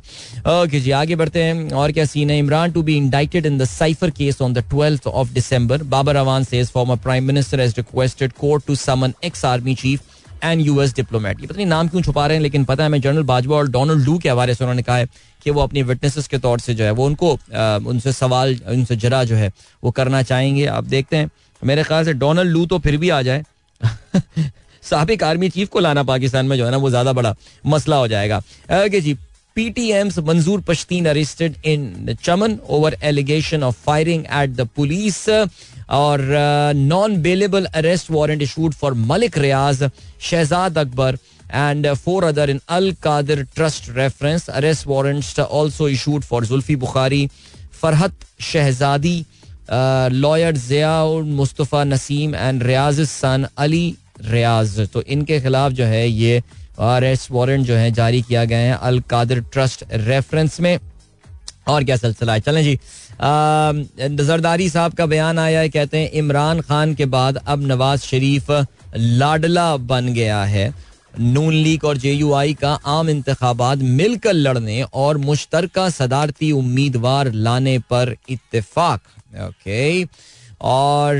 [0.49, 2.39] okay जी आगे बढ़ते हैं। और क्या सीन है?
[2.39, 6.95] Imran to be indicted in the cipher case on the twelfth of Babar Awan former
[6.95, 10.01] prime minister has requested court to summon ex army chief
[10.43, 13.01] and US diplomat ये पता नहीं नाम क्यों छुपा रहे हैं लेकिन पता है मैं
[13.01, 15.07] जनरल बाजवा और डोनाल्ड लू के हवाले से उन्होंने कहा है
[15.43, 17.39] कि वो अपनी विटनेसेस के तौर से जो है वो उनको
[17.89, 19.51] उनसे सवाल उनसे जरा जो है
[19.83, 21.29] वो करना चाहेंगे। आप देखते हैं
[21.61, 23.43] मेरे ख्याल से डोनाल्ड लू तो फिर भी आ जाए।
[24.89, 27.35] सबक आर्मी चीफ को लाना पाकिस्तान में जो है ना वो ज़्यादा बड़ा
[27.73, 28.37] मसला हो जाएगा
[28.85, 29.17] ओके जी
[29.55, 35.27] PTM's Manzoor Pashteen arrested in Chaman over allegation of firing at the police
[35.97, 36.21] और
[36.75, 39.83] non bailable arrest warrant issued for Malik Riaz
[40.29, 41.17] Shahzad Akbar
[41.53, 44.49] and uh, four other in Al Qadir Trust reference.
[44.49, 47.29] Arrest warrants also issued for Zulfi Bukhari,
[47.71, 49.25] Farhat Shehzadi,
[49.69, 54.79] uh, lawyer Ziaul Mustafa Naseem, and Riaz's son Ali Riaz.
[54.93, 56.41] तो इनके खिलाफ जो है ये
[56.79, 60.77] arrest warrant जो है जारी किया गया है अल कादर ट्रस्ट रेफरेंस में।
[61.67, 62.39] और क्या सिलसिला है?
[62.39, 62.79] चलें जी।
[64.17, 68.51] जरदारी साहब का बयान आया है, कहते हैं, इमरान खान के बाद अब नवाज़ शरीफ
[68.95, 70.73] लाडला बन गया है।
[71.13, 77.31] नून लीग और जे यू आई का आम इंतबात मिलकर लड़ने और मुश्तर सदारती उम्मीदवार
[77.31, 79.01] लाने पर इतफाक
[79.41, 80.13] ओके। okay.
[80.63, 81.15] और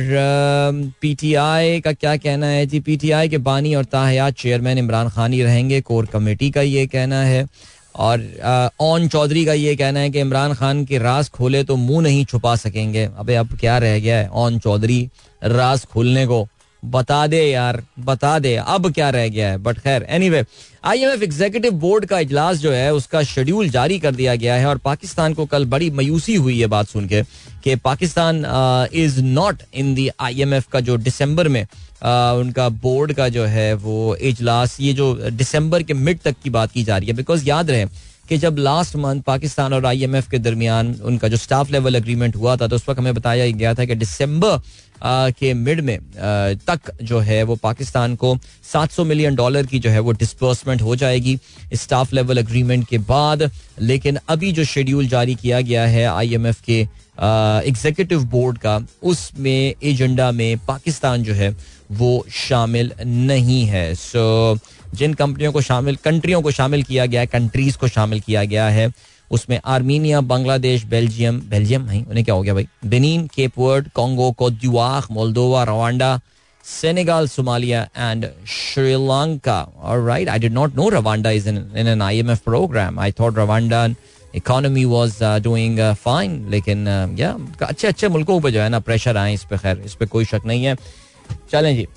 [1.02, 2.66] पीटीआई का क्या कहना है?
[2.66, 6.86] जी पीटीआई के बानी और ताहयात चेयरमैन इमरान खान ही रहेंगे। कोर कमेटी का ये
[6.88, 7.46] कहना है।
[7.96, 8.22] और
[8.82, 12.24] ओन चौधरी का ये कहना है कि इमरान खान के रास खोले तो मुँह नहीं
[12.26, 14.30] छुपा सकेंगे। अबे अब क्या रह गया है?
[14.30, 15.10] ओन चौधरी,
[15.44, 16.48] रास खोलने को।
[16.84, 19.58] बता दे यार बता दे। अब क्या रह गया है?
[19.58, 20.44] बट खैर anyway
[20.86, 24.56] I M F executive board का इजलास जो है उसका शेड्यूल जारी कर दिया गया
[24.56, 27.22] है और पाकिस्तान को कल बड़ी मायूसी हुई है बात सुन के
[27.64, 28.44] कि Pakistan
[28.96, 33.28] is not in the I M F का जो दिसंबर में uh, उनका बोर्ड का
[33.30, 37.08] जो है वो इजलास ये जो दिसंबर के मिड तक की बात की जा रही
[37.08, 37.86] है। बिकॉज़ याद रहे
[38.30, 42.56] कि जब लास्ट मंथ पाकिस्तान और आईएमएफ के दरमियान उनका जो स्टाफ लेवल एग्रीमेंट हुआ
[42.58, 44.62] था तो उस वक्त हमें बताया गया था कि दिसंबर
[45.40, 45.98] के मिड में
[46.68, 48.36] तक जो है वो पाकिस्तान को
[48.74, 51.38] 700 मिलियन डॉलर की जो है वो डिस्पर्समेंट हो जाएगी
[51.74, 53.50] स्टाफ लेवल एग्रीमेंट के बाद।
[53.82, 56.80] लेकिन अभी जो शेड्यूल जारी किया गया है आईएमएफ के
[57.70, 61.56] एग्जीक्यूटिव बोर्ड का उसमें एजेंडा में पाकिस्तान जो है
[61.92, 64.62] वो शामिल नहीं है। सो so,
[64.94, 68.68] जिन कंपनियों को शामिल कंट्रियों को शामिल किया गया है कंट्रीज़ को शामिल किया गया
[68.70, 68.92] है
[69.32, 72.68] उसमें आर्मीनिया बांग्लादेश बेल्जियम बेल्जियम नहीं उन्हें क्या हो गया भाई?
[72.86, 76.20] Benin Cape Verde Congo Cote d'Ivoire Moldova Rwanda
[76.66, 79.60] Senegal Somalia and Sri Lanka.
[80.08, 83.86] Right I did not know Rwanda is in in an IMF programme I thought Rwanda
[84.36, 89.18] economy was doing fine लेकिन uh, या अच्छे अच्छे मुल्कों पर जो है ना pressure
[89.18, 90.76] आए इस पे खैर इस पे कोई शक नहीं है।
[91.52, 91.88] चलें जी।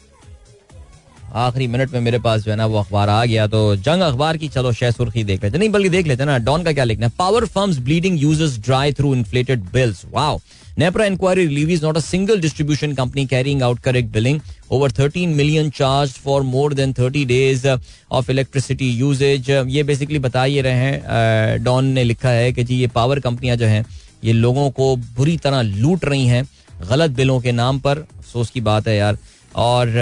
[1.36, 4.36] आखिरी मिनट में मेरे पास जो है ना वो अखबार आ गया तो जंग अखबार
[4.36, 7.06] की चलो शह सुर्खी देख लेते नहीं, बल्कि देख लेते ना, डॉन का क्या लिखना
[7.06, 7.12] है?
[7.18, 10.40] Power firms bleeding users dry through inflated bills wow
[10.78, 14.40] NEPRA inquiry reveals not a single distribution company carrying out correct billing.
[14.70, 17.64] Over 13 million charged for more than 30 days
[18.10, 19.48] of electricity usage.
[19.76, 23.56] ये basically बता ये रहे हैं don ने लिखा है कि जी ये पावर कंपनियाँ
[23.56, 23.84] जो हैं,
[24.24, 26.44] ये लोगों को बुरी तरह लूट रही हैं,
[26.90, 29.18] गलत बिलों के नाम पर। अफसोस की बात है यार।
[29.54, 29.92] और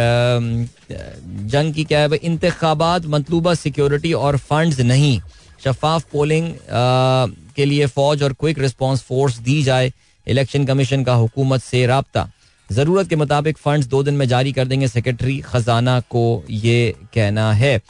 [1.46, 5.20] जंग की क्या है इंतबात मतलूबा सिक्योरिटी और फंड्स नहीं।
[5.64, 6.52] शफाफ पोलिंग
[7.56, 9.92] के लिए फौज और क्विक रिस्पांस फोर्स दी जाए।
[10.26, 12.28] इलेक्शन कमीशन का हुकूमत से रबता।
[12.70, 17.52] ज़रूरत के मुताबिक फंड्स दो दिन में जारी कर देंगे। सेक्रेटरी खजाना को ये कहना
[17.52, 17.80] है।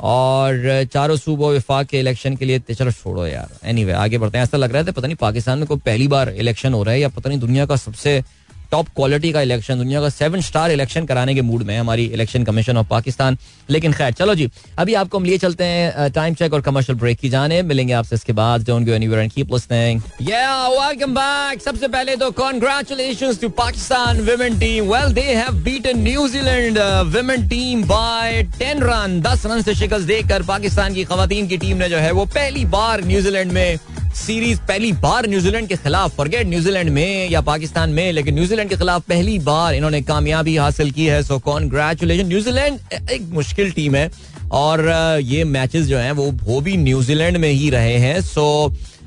[0.00, 4.38] और चारों सूबों विफाक के इलेक्शन के लिए चलो छोड़ो यार। एनी anyway, आगे बढ़ते
[4.38, 6.94] हैं। ऐसा लग रहा है पता नहीं पाकिस्तान में कोई पहली बार इलेक्शन हो रहा
[6.94, 8.22] है या पता नहीं दुनिया का सबसे
[8.72, 12.44] टॉप क्वालिटी का इलेक्शन दुनिया का सेवन स्टार इलेक्शन कराने के मूड में हमारी इलेक्शन
[12.44, 13.36] कमीशन ऑफ़ पाकिस्तान
[13.70, 17.18] लेकिन खैर, चलो जी, अभी आपको हम लिए चलते हैं टाइम चेक और कमर्शियल ब्रेक
[17.18, 21.62] की जाने मिलेंगे आपसे इसके बाद don't go anywhere and keep listening yeah welcome back
[21.62, 26.78] सबसे पहले तो congratulations to Pakistan women team well they have beaten New Zealand
[27.16, 31.76] women team by 10 run 10 run से शिकस्त देकर पाकिस्तान की खवातीन की टीम
[31.76, 33.78] ने जो है वो पहली बार न्यूजीलैंड में
[34.18, 38.76] सीरीज़ पहली बार न्यूजीलैंड के खिलाफ फॉरगेट न्यूजीलैंड में या पाकिस्तान में, लेकिन न्यूजीलैंड के
[38.76, 42.78] खिलाफ पहली बार इन्होंने कामयाबी हासिल की है सो कॉन्ग्रेचुलेशन न्यूजीलैंड
[43.10, 44.10] एक मुश्किल टीम है
[44.52, 44.88] और
[45.22, 48.46] ये मैचेस जो हैं, वो वो भी न्यूजीलैंड में ही रहे हैं सो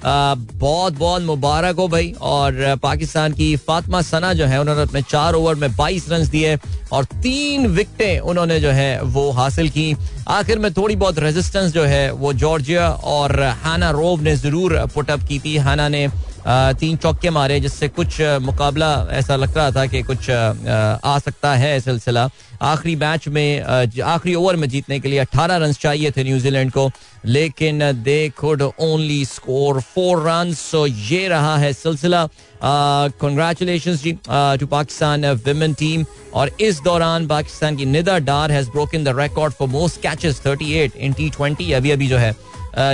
[0.03, 5.33] बहुत बहुत मुबारक हो भाई। और पाकिस्तान की फातिमा सना जो है, उन्होंने अपने चार
[5.33, 6.57] ओवर में 22 रन दिए
[6.93, 9.95] और तीन विकटें उन्होंने जो है, वो हासिल की।
[10.29, 15.27] आखिर में थोड़ी बहुत रेजिस्टेंस जो है, वो जॉर्जिया और हाना रोव ने ज़रूर पुटअप
[15.29, 16.07] की थी। हाना ने
[16.47, 21.79] तीन चौके मारे, जिससे कुछ मुकाबला ऐसा लग रहा था कि कुछ आ सकता है
[21.79, 22.29] सिलसिला।
[22.61, 26.89] आखिरी मैच में आखिरी ओवर में जीतने के लिए 18 रन चाहिए थे न्यूजीलैंड को,
[27.25, 32.27] लेकिन they could only score four run so ये रहा है सिलसिला।
[32.63, 39.03] Congratulation ji to Pakistan women team और इस दौरान पाकिस्तान की Nida Dar has broken
[39.03, 42.35] the record for most catches 38 in T twenty अभी अभी जो है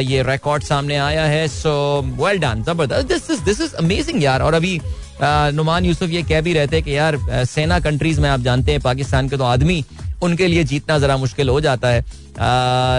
[0.04, 1.72] ये रिकॉर्ड सामने आया है सो
[2.22, 4.80] वेल डन ज़बरदस्त। This is this is amazing यार, और अभी
[5.22, 8.82] नुमान यूसुफ ये कह भी रहते हैं कि यार सेना कंट्रीज़ में आप जानते हैं,
[8.82, 9.84] पाकिस्तान के तो आदमी,
[10.24, 12.04] उनके लिए जीतना जरा मुश्किल हो जाता है।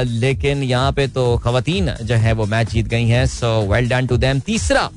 [0.05, 4.07] लेकिन यहाँ पे तो खातन जो है, वो मैच जीत गई हैं so well done
[4.07, 4.89] to them तीसरा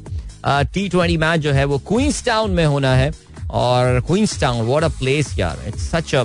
[0.46, 3.12] टी ट्वेंटी मैच जो है, वो क्वींस टाउन में होना है।
[3.52, 6.24] और Queenstown what a place यार इट्स सच अ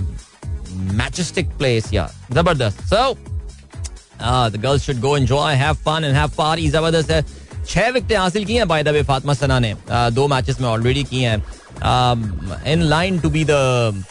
[1.58, 3.12] प्लेस यार, ज़बरदस्त। So
[4.50, 7.24] the girls should go enjoy have fun and have party ज़बरदस्त है।
[7.68, 11.04] छह विकटें हासिल की हैं by the way Fatima Sana ने। दो मैचेस में ऑलरेडी
[11.04, 11.36] की हैं।
[12.72, 13.50] In line to be the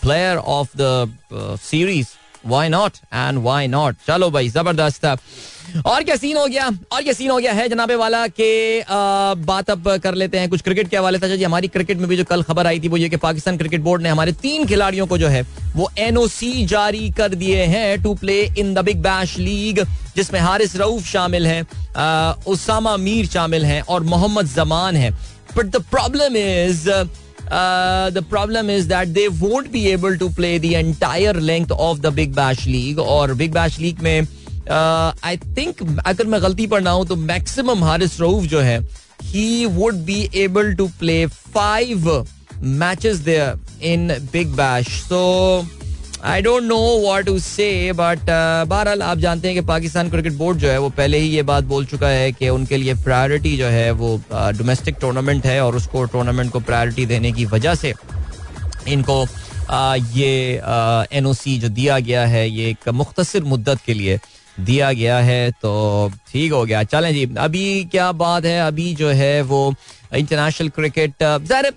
[0.01, 2.07] player of the series
[2.47, 5.05] why not and why not चलो भाई, ज़बरदस्त।
[5.85, 6.67] और क्या सीन हो गया?
[6.91, 8.83] और क्या सीन हो गया है, जनाबे वाला, के
[9.45, 12.17] बात अब कर लेते हैं कुछ क्रिकेट के हवाले से। जी, हमारी क्रिकेट में भी
[12.17, 15.07] जो कल खबर आई थी, वो ये कि पाकिस्तान क्रिकेट बोर्ड ने हमारे तीन खिलाड़ियों
[15.07, 15.41] को जो है,
[15.75, 19.83] वो एनओसी जारी कर दिए हैं to play in the big bash league
[20.15, 21.61] जिसमें हारिस रऊफ शामिल है
[22.47, 25.11] उसामा मीर शामिल हैं, और मोहम्मद जमान है।
[25.57, 26.89] But the problem is
[27.47, 32.13] the problem is that they won't be able to play the entire length of the
[32.13, 34.27] big bash league और बिग बैश लीग में
[34.69, 38.79] I uh, think अगर मैं गलती पर ना हूँ तो मैक्सिमम हारिस रऊफ जो है
[39.23, 42.09] he would be able to play five
[42.63, 45.21] matches there in big bash so
[46.25, 48.19] I don't know what to say but
[48.69, 51.63] बहरहाल आप जानते हैं कि पाकिस्तान क्रिकेट बोर्ड जो है वो पहले ही ये बात
[51.63, 55.75] बोल चुका है कि उनके लिए प्रायोरिटी जो है वो डोमेस्टिक uh, टूर्नामेंट है और
[55.75, 57.93] उसको टूर्नामेंट को प्रायोरिटी देने की वजह से
[58.87, 60.61] इनको uh, ये
[61.11, 64.19] एन uh, जो दिया गया है ये एक मुख्तर मुद्दत के लिए
[64.59, 68.67] दिया गया है तो ठीक हो गया। चलें जी अभी क्या बात है?
[68.67, 69.75] अभी जो है वो
[70.13, 71.71] इंटरनेशनल क्रिकेट ज़ाहिर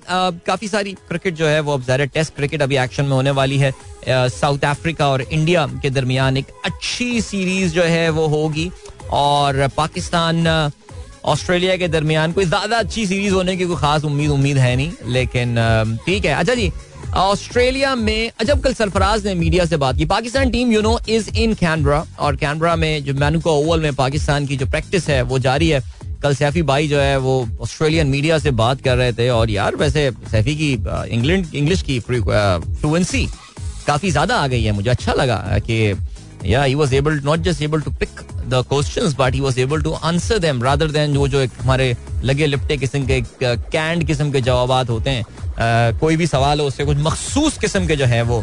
[0.47, 3.59] काफ़ी सारी क्रिकेट जो है वो अब ज़ाहिर टेस्ट क्रिकेट अभी एक्शन में होने वाली
[3.59, 3.73] है।
[4.09, 8.71] साउथ अफ्रीका और इंडिया के दरमियान एक अच्छी सीरीज़ जो है वो होगी
[9.13, 10.47] और पाकिस्तान
[11.27, 14.93] ऑस्ट्रेलिया के दरमियान कोई ज़्यादा अच्छी सीरीज़ होने की कोई खास उम्मीद उम्मीद है नहीं,
[15.07, 15.55] लेकिन
[16.07, 16.71] ठीक है। अच्छा जी,
[17.17, 21.31] ऑस्ट्रेलिया में अजब कल सरफराज ने मीडिया से बात की। Pakistan team you know is
[21.37, 25.39] in Canberra और कैनबरा में जो मैनुका ओवल में पाकिस्तान की जो प्रैक्टिस है वो
[25.41, 25.83] जारी है।
[26.23, 29.77] कल सैफी भाई जो है, वो ऑस्ट्रेलियन मीडिया से बात कर रहे थे और यार
[29.77, 30.73] वैसे सैफी की
[31.15, 33.27] इंग्लैंड इंग्लिश की फ्लुएंसी
[33.87, 35.95] काफ़ी ज़्यादा आ गई है मुझे। अच्छा लगा कि
[36.47, 39.83] yeah he was able not just able to pick the questions but he was able
[39.83, 44.41] to answer them rather than जो जो हमारे लगे लिपटे किस्म के कैंड किस्म के
[44.41, 45.25] जवाब होते हैं।
[45.99, 48.43] कोई भी सवाल हो, उससे कुछ मखसूस किस्म के जो है वो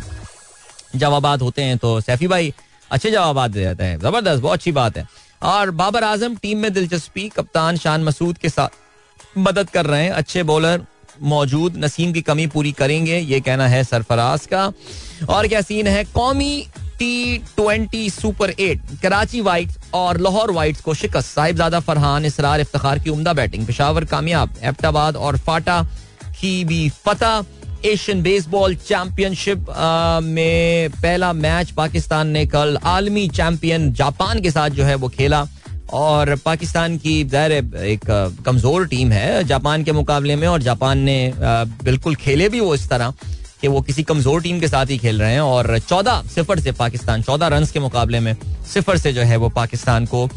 [0.95, 2.53] जवाब होते हैं तो सैफी भाई
[2.91, 5.07] अच्छे जवाब दे जाते हैं। ज़बरदस्त, बहुत अच्छी बात है।
[5.45, 10.11] और बाबर आज़म टीम में दिलचस्पी, कप्तान शान मसूद के साथ मदद कर रहे हैं।
[10.11, 10.85] अच्छे बॉलर
[11.23, 14.71] मौजूद, नसीम की कमी पूरी करेंगे, ये कहना है सरफराज का।
[15.29, 16.03] और क्या सीन है?
[16.05, 16.67] कौमी
[16.99, 22.99] T twenty super eight Karachi whites और लाहौर वाइट्स को शिकस्त। साहिबजादा फरहान इसरार इफ्तार
[22.99, 25.81] की उमदा बैटिंग पिशावर कामयाब, एबटाबाद और फाटा
[26.39, 27.45] की भी फतह।
[27.85, 29.65] एशियन बेसबॉल चैंपियनशिप
[30.23, 35.45] में पहला मैच पाकिस्तान ने कल आलमी चैंपियन जापान के साथ जो है वो खेला।
[35.93, 37.51] और पाकिस्तान की ज़ाहिर
[37.85, 38.05] एक
[38.45, 41.33] कमज़ोर टीम है जापान के मुकाबले में और जापान ने
[41.83, 43.13] बिल्कुल खेले भी वो इस तरह
[43.61, 46.71] कि वो किसी कमज़ोर टीम के साथ ही खेल रहे हैं। और चौदह सिफर से
[46.73, 48.35] पाकिस्तान, चौदह रन के मुकाबले में
[48.73, 50.27] सिफर से जो है वो पाकिस्तान को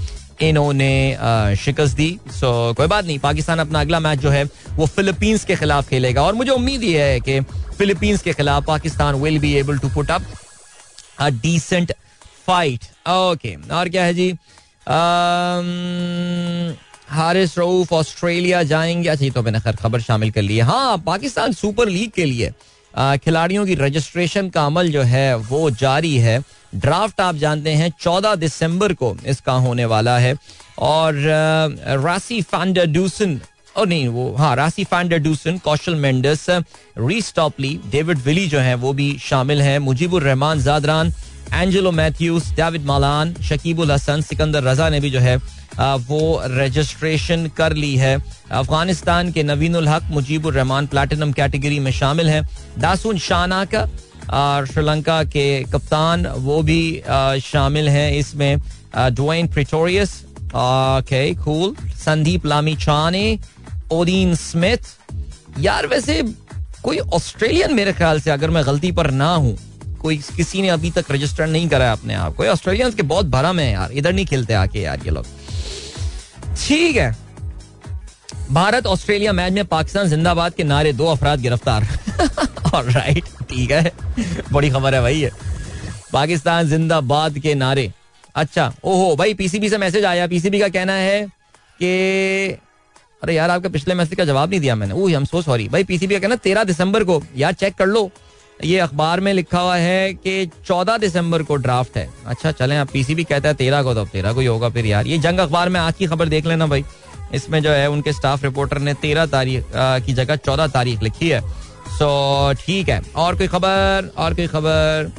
[0.40, 5.44] इन्होंने शिकस्त दी। सो कोई बात नहीं, पाकिस्तान अपना अगला मैच जो है, वो फिलीपींस
[5.44, 7.40] के खिलाफ खेलेगा। और मुझे उम्मीद ये है कि
[7.79, 10.22] फिलीपींस के खिलाफ Pakistan will be able to put up
[11.18, 11.92] a decent
[12.46, 14.33] fight okay और क्या है जी?
[17.11, 20.98] हारिस रऊफ ऑस्ट्रेलिया जाएँगे। अच्छा ये तो मैंने खैर खबर शामिल कर ली है। हाँ
[21.07, 22.53] पाकिस्तान सुपर लीग के लिए
[22.98, 26.42] खिलाड़ियों की रजिस्ट्रेशन का अमल जो है, वो जारी है।
[26.74, 30.34] ड्राफ्ट आप जानते हैं, चौदह दिसंबर को इसका होने वाला है।
[30.78, 31.14] और
[32.02, 33.40] रासी फैंडर डूसन
[33.76, 38.92] और नहीं, वो हाँ Rassie van der Dussen Kusal Mendis Reece Topley David Willey जो है, वो
[38.92, 41.12] भी शामिल हैं। Mujibur Rahman, Zadran
[41.54, 45.37] Angelo Mathews David Malan Shakibul Hasan Sikandar Raza ने भी जो है
[45.78, 48.14] वो रजिस्ट्रेशन कर ली है।
[48.52, 52.42] अफ़गानिस्तान के नवीन हक, मुजीबुर रहमान प्लेटिनम कैटेगरी में शामिल हैं।
[52.78, 53.88] दासुन शाना का
[54.30, 57.02] और श्रीलंका के कप्तान, वो भी
[57.42, 58.58] शामिल हैं इसमें।
[59.14, 63.38] Dwaine Pretorius okay cool Sandeep Lamichhane
[63.92, 64.96] Odean Smith
[65.61, 66.22] यार, वैसे
[66.82, 69.56] कोई ऑस्ट्रेलियन मेरे ख्याल से, अगर मैं गलती पर ना हूँ
[70.02, 73.58] कोई किसी ने अभी तक रजिस्टर नहीं करा अपने आप को। ऑस्ट्रेलियंस के बहुत भरम
[73.58, 75.26] है यार। इधर नहीं खेलते आके यार ये लोग।
[76.66, 77.16] ठीक है।
[78.50, 81.87] भारत, ऑस्ट्रेलिया मैच में पाकिस्तान जिंदाबाद के नारे दो अफराद गिरफ़्तार।
[82.74, 83.92] और राइट ठीक है।
[84.52, 85.30] बड़ी खबर है भाई ये।
[86.12, 87.92] पाकिस्तान जिंदाबाद के नारे।
[88.34, 91.26] अच्छा ओहो, भाई पीसीबी से मैसेज आया। पीसीबी का कहना है
[91.82, 91.88] कि,
[93.22, 95.84] अरे यार, आपका पिछले मैसेज का जवाब नहीं दिया मैंने। ओह हम सो सॉरी भाई
[95.84, 98.11] पीसीबी का कहना, तेरह दिसंबर को यार चेक कर लो।
[98.64, 102.88] ये अखबार में लिखा हुआ है कि चौदह दिसंबर को ड्राफ्ट है। अच्छा चले आप
[102.92, 105.68] पीसीबी कहता है, तेरह को तो तेरह को ही होगा फिर यार। ये जंग अखबार
[105.68, 106.85] में आज की खबर देख लेना भाई।
[107.35, 111.40] इसमें जो है, उनके स्टाफ रिपोर्टर ने तेरह तारीख की जगह चौदह तारीख लिखी है।
[111.90, 115.11] सो ठीक है। और कोई खबर, और कोई खबर?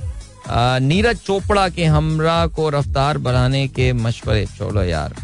[0.82, 5.16] नीरज चोपड़ा के हमरा को रफ्तार बढ़ाने के मशवरे। छोड़ो यार।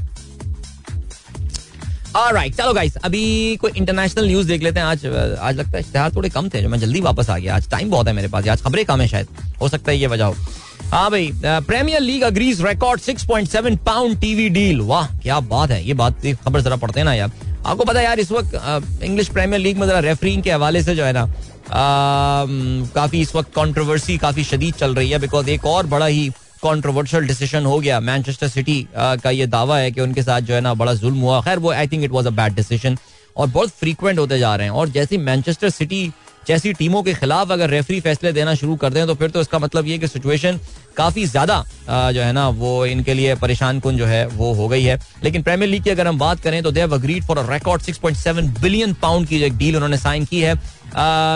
[2.15, 6.12] राइट चलो गाइस अभी कोई इंटरनेशनल न्यूज़ देख लेते हैं। आज आज लगता है इश्तेहार
[6.15, 8.47] थोड़े कम थे जो मैं जल्दी वापस आ गया। आज टाइम बहुत है मेरे पास,
[8.47, 9.28] आज खबरें कम है शायद।
[9.62, 10.36] हो सकता है ये वजह हो।
[10.91, 15.93] हाँ भाई premier league agrees record 6.7 pound TV deal वाह, क्या बात है, ये
[15.93, 17.32] बात खबर जरा पढ़ते हैं ना यार।
[17.65, 20.95] आपको पता है यार, इस वक्त इंग्लिश प्रीमियर लीग में जरा रेफरिंग के हवाले से
[20.95, 21.28] जो है ना
[22.95, 26.30] काफ़ी इस वक्त कंट्रोवर्सी काफ़ी शदीद चल रही है बिकॉज़ एक और बड़ा ही
[26.65, 30.62] कंट्रोवर्शियल डिसीज़न हो गया। मैनचेस्टर सिटी का ये दावा है कि उनके साथ जो है
[30.62, 32.97] ना बड़ा जुल्म हुआ। खैर, वो I think it was a bad decision
[33.36, 36.12] और बहुत फ्रीक्वेंट होते जा रहे हैं। और जैसे मैनचेस्टर सिटी
[36.47, 39.60] जैसी टीमों के खिलाफ अगर रेफरी फैसले देना शुरू कर दें तो फिर तो इसका
[39.60, 40.60] मतलब ये कि सिचुएशन
[40.97, 44.84] काफ़ी ज़्यादा जो है ना, वो इनके लिए परेशान कन जो है, वो हो गई
[44.84, 47.49] है। लेकिन प्रीमियर लीग की अगर हम बात करें तो they have agreed for a
[47.51, 50.56] record 6.7 billion pound की एक डील उन्होंने साइन की है।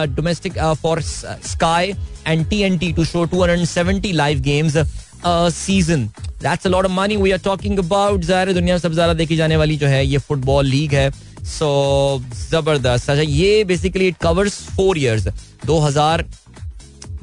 [0.09, 1.93] Domestic for sky
[2.27, 4.77] and TNT to show 270 live games
[5.25, 6.05] season
[6.41, 9.35] that's a lot of money we are talking about ज़ाहिर दुनिया में सबसे ज़्यादा देखी
[9.35, 11.09] जाने वाली जो है, ये फुटबॉल लीग है।
[11.47, 15.27] सो ज़बरदस्त। अच्छा ये basically it covers four years
[15.65, 16.25] दो हज़ार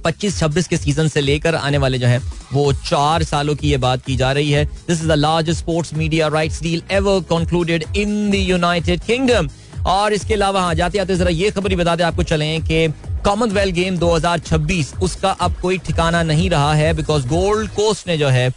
[0.04, 2.18] पच्चीस, छब्बीस के सीज़न से लेकर आने वाले जो है,
[2.52, 5.94] वो चार सालों की ये बात की जा रही है। This is the largest sports
[5.94, 9.48] media rights deal ever concluded in the United Kingdom
[9.87, 12.87] और इसके अलावा हाँ जाते जाते जरा ये खबर ही बता दें आपको चले कि
[13.26, 18.29] कॉमनवेल्थ गेम 2026 उसका अब कोई ठिकाना नहीं रहा है बिकॉज़ गोल्ड कोस्ट ने जो
[18.29, 18.48] है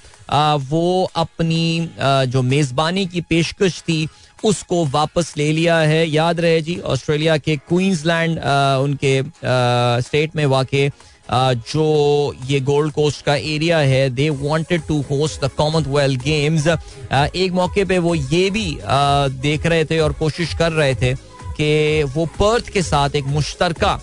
[0.69, 4.07] वो अपनी जो मेजबानी की पेशकश थी,
[4.43, 8.37] उसको वापस ले लिया है। याद रहे जी, ऑस्ट्रेलिया के क्वींसलैंड
[8.83, 9.21] उनके
[10.01, 10.75] स्टेट में वाक़
[11.71, 17.51] जो ये गोल्ड कोस्ट का एरिया है they wanted to host the Commonwealth Games एक
[17.53, 18.67] मौके पे वो ये भी
[19.41, 21.13] देख रहे थे और कोशिश कर रहे थे
[21.57, 23.99] कि वो पर्थ के साथ एक मुश्तरका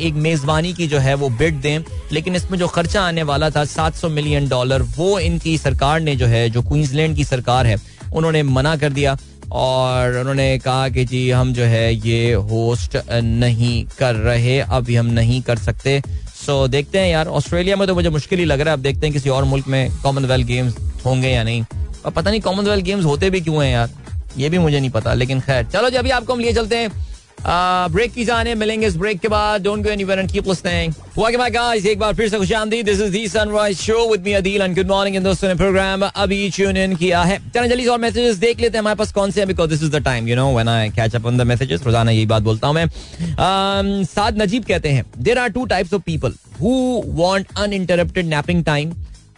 [0.00, 3.64] एक मेजबानी की जो है वो बिड दें, लेकिन इसमें जो खर्चा आने वाला था
[3.66, 7.76] 700 मिलियन डॉलर वो इनकी सरकार ने जो है, जो क्वींसलैंड की सरकार है,
[8.14, 9.16] उन्होंने मना कर दिया
[9.52, 15.06] और उन्होंने कहा कि जी हम जो है ये होस्ट नहीं कर रहे अब हम
[15.08, 16.00] नहीं कर सकते।
[16.36, 19.06] सो देखते हैं यार ऑस्ट्रेलिया में तो मुझे मुश्किल ही लग रहा है। अब देखते
[19.06, 21.62] हैं किसी और मुल्क में कॉमनवेल्थ गेम्स होंगे या नहीं।
[22.04, 23.90] और पता नहीं कॉमनवेल्थ गेम्स होते भी क्यों हैं यार,
[24.38, 27.05] ये भी मुझे नहीं पता, लेकिन खैर, चलो जी, अभी आपको हम लिए चलते हैं।
[27.48, 31.42] ब्रेक की जाने मिलेंगे इस ब्रेक के बाद। Don't go anywhere and keep listening welcome
[31.42, 34.62] back guys एक बार फिर से खुशामदीद this is the Sunrise Show with me Adeel
[34.62, 37.98] and good morning इन दोस्तों ने प्रोग्राम अभी ट्यून इन किया है। चलो जल्दी और
[37.98, 39.48] मैसेजेस देख लेते हैं। हमारे पास कौन से हैं?
[39.48, 42.10] Because this is the time you know when I catch up on the messages रोज़ाना
[42.10, 46.02] यही बात बोलता हूँ मैं। um, साद नजीब कहते हैं। There are two types of
[46.06, 48.92] people who want uninterrupted napping time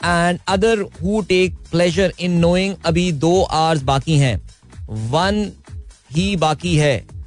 [0.05, 4.37] and other who take pleasure in knowing अभी दो आवर्स बाकी हैं।
[5.11, 5.47] वन
[6.11, 7.18] ही बाकी है।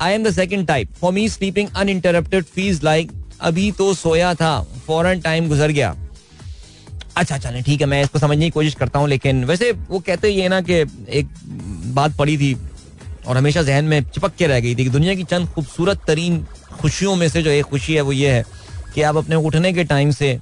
[0.00, 4.60] I am the second type for me sleeping uninterrupted feels like अभी तो सोया था,
[4.86, 5.94] फॉरन टाइम गुजर गया।
[7.16, 10.28] अच्छा चलें ठीक है, मैं इसको समझने की कोशिश करता हूँ, लेकिन वैसे वो कहते
[10.28, 10.74] ये ना कि
[11.10, 11.28] एक
[11.94, 12.54] बात पड़ी थी
[13.26, 16.44] और हमेशा जहन में चिपक के रह गई थी कि दुनिया की चंद खूबसूरत तरीन
[16.80, 18.44] खुशियों में से जो एक खुशी है वो ये है
[18.94, 20.38] कि आप अपने उठने के टाइम से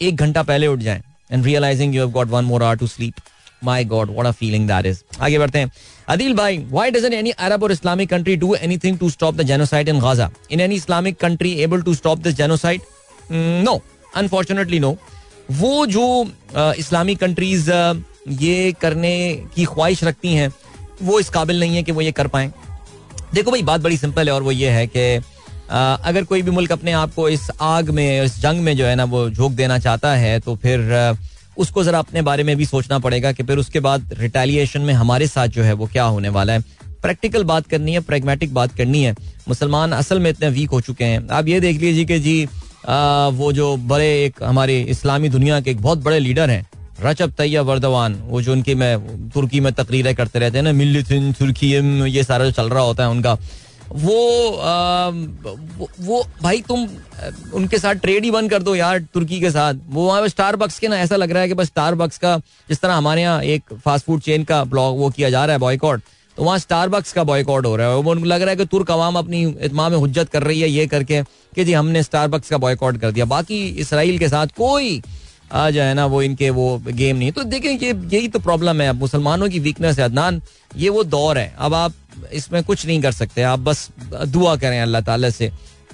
[0.00, 3.14] एक घंटा पहले उठ जाएँ and realising you have got one more hour to sleep
[3.62, 5.70] my god what a feeling that is आगे बढ़ते हैं।
[6.08, 9.88] अदिल भाई व्हाई डजंट एनी अरब और Islamic country do anything to stop the genocide
[9.88, 12.80] in Gaza in any Islamic country able to stop this genocide
[13.32, 13.80] no
[14.16, 14.96] unfortunately no
[15.52, 16.04] वो जो
[16.78, 17.70] Islamic countries
[18.30, 19.14] ये करने
[19.54, 20.52] की ख्वाहिश रखती हैं,
[21.02, 22.50] वो इस काबिल नहीं है कि वो ये कर पाए।
[23.34, 25.16] देखो भाई, बात बड़ी सिंपल है और वो ये है कि
[25.68, 28.94] अगर कोई भी मुल्क अपने आप को इस आग में, इस जंग में जो है
[28.96, 30.80] ना, वो झोंक देना चाहता है तो फिर
[31.58, 35.26] उसको जरा अपने बारे में भी सोचना पड़ेगा कि फिर उसके बाद रिटेलिएशन में हमारे
[35.26, 36.60] साथ जो है वो क्या होने वाला है।
[37.02, 39.14] प्रैक्टिकल बात करनी है प्रेगमेटिक बात करनी है।
[39.48, 42.46] मुसलमान असल में इतने वीक हो चुके हैं। आप ये देख लीजिए कि जी
[42.88, 46.66] आ, वो जो बड़े एक हमारे इस्लामी दुनिया के एक बहुत बड़े लीडर हैं
[47.02, 51.32] रचब तैया वर्दवान वो जो उनकी में तुर्की में तकरीरें करते रहते हैं ना मिल्लिथिन
[51.32, 51.70] तुर्की
[52.10, 53.36] ये सारा जो चल रहा होता है उनका।
[53.94, 54.16] वो,
[56.00, 56.86] वो भाई तुम
[57.54, 60.78] उनके साथ ट्रेड ही बंद कर दो यार तुर्की के साथ। वो वहाँ स्टार बक्स
[60.78, 62.36] के ना ऐसा लग रहा है कि बस स्टार बक्स का
[62.68, 65.60] जिस तरह हमारे यहाँ एक फास्ट फ़ूड चेन का ब्लॉग वो किया जा रहा है
[65.60, 66.02] बॉयकॉट
[66.36, 68.64] तो वहाँ स्टार बक्स का बॉयकॉट हो रहा है। वो उनको लग रहा है कि
[68.66, 71.22] तुर्क अवाम अपनी इतमाम में हुज्जत कर रही है ये करके
[71.54, 75.02] कि जी हमने स्टार बक्स का बॉयकॉट कर दिया। बाकी इसराइल के साथ कोई
[75.52, 78.88] आ जाए ना वो इनके वो गेम नहीं तो देखें ये यही तो प्रॉब्लम है।
[78.88, 80.40] अब मुसलमानों की वीकनेस है। अदनान
[80.76, 81.92] ये वो दौर है। अब आप
[82.32, 83.88] इसमें कुछ नहीं कर सकते। आप बस
[84.26, 85.48] दुआ करें अल्लाह ताला से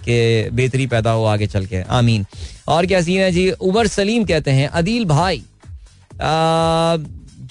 [0.05, 2.27] कि बेहतरी पैदा हो आगे चल के। आमीन।
[2.69, 3.51] और क्या सीन है जी?
[3.51, 5.43] उमर सलीम कहते हैं, अदील भाई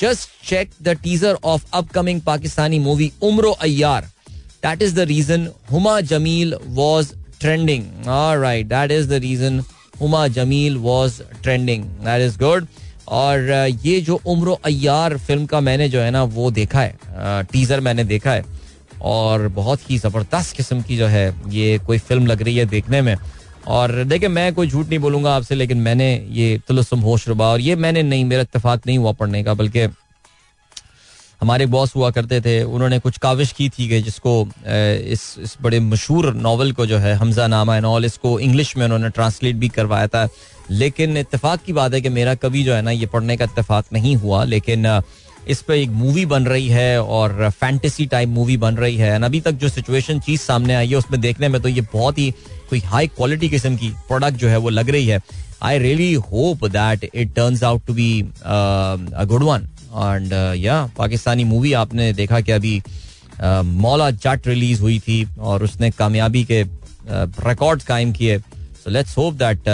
[0.02, 4.06] just check the teaser of upcoming Pakistani movie Umro Ayyar
[4.64, 9.64] that is the reason Huma Jamil was trending right that is the reason
[10.02, 12.68] Huma Jamil was trending that is good
[13.08, 13.50] और,
[13.86, 18.04] ये जो उम्र अयार film का मैंने जो है ना, वो देखा है। टीजर मैंने
[18.04, 18.44] देखा है।
[19.02, 23.02] और बहुत ही ज़बरदस्त किस्म की जो है, ये कोई फ़िल्म लग रही है देखने
[23.02, 23.16] में।
[23.68, 27.62] और देखिए, मैं कोई झूठ नहीं बोलूँगा आपसे, लेकिन मैंने ये तुलसम होश रुबा, और
[27.62, 29.88] ये मैंने नहीं, मेरा इतफाक नहीं हुआ पढ़ने का, बल्कि
[31.42, 34.32] हमारे बॉस हुआ करते थे, उन्होंने कुछ काविश की थी कि जिसको
[34.68, 38.84] इस इस बड़े मशहूर नावल को जो है हमजा नामा एंड ऑल इसको इंग्लिश में
[38.86, 40.28] उन्होंने ट्रांसलेट भी करवाया था।
[40.72, 43.86] लेकिन इतफाक की बात है कि मेरा कभी जो है ना, ये पढ़ने का इतफाक
[43.94, 44.86] नहीं हुआ, लेकिन
[45.48, 49.40] इस पर एक मूवी बन रही है और फैंटेसी टाइप मूवी बन रही है। अभी
[49.42, 52.30] तक जो सिचुएशन चीज़ सामने आई है उसमें देखने में तो ये बहुत ही
[52.70, 55.20] कोई हाई क्वालिटी किस्म की प्रोडक्ट जो है वो लग रही है।
[55.64, 58.12] I really hope that it turns out to be
[58.46, 65.00] good one and yeah Pakistani movie आपने देखा कि अभी uh, मौला जट रिलीज़ हुई
[65.00, 69.68] थी और उसने कामयाबी के रिकॉर्ड्स uh, कायम किए। सो लेट्स होप दैट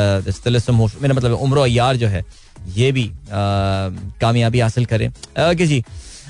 [1.02, 2.24] मेरा मतलब उम्र यार जो है
[2.68, 5.84] ये भी कामयाबी हासिल करें। ओके जी।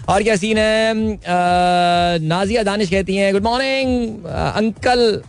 [0.09, 0.93] और क्या सीन है?
[2.21, 5.21] नाजिया दानिश कहती हैं गुड मॉर्निंग अंकल।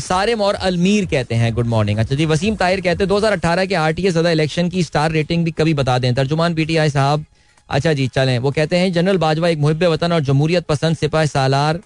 [0.00, 3.74] सारे और अलमीर कहते हैं गुड मॉर्निंग अच्छा जी, वसीम ताहिर कहते हैं 2018 के
[3.74, 7.24] आरटीए सदा इलेक्शन की स्टार रेटिंग भी कभी बता दें। तर्जुमान पीटीआई साहब
[7.68, 11.26] अच्छा जी, चलें। वो कहते हैं, जनरल बाजवा एक मुहब वतन और जमहूरियत पसंद सिपाही
[11.26, 11.80] सालार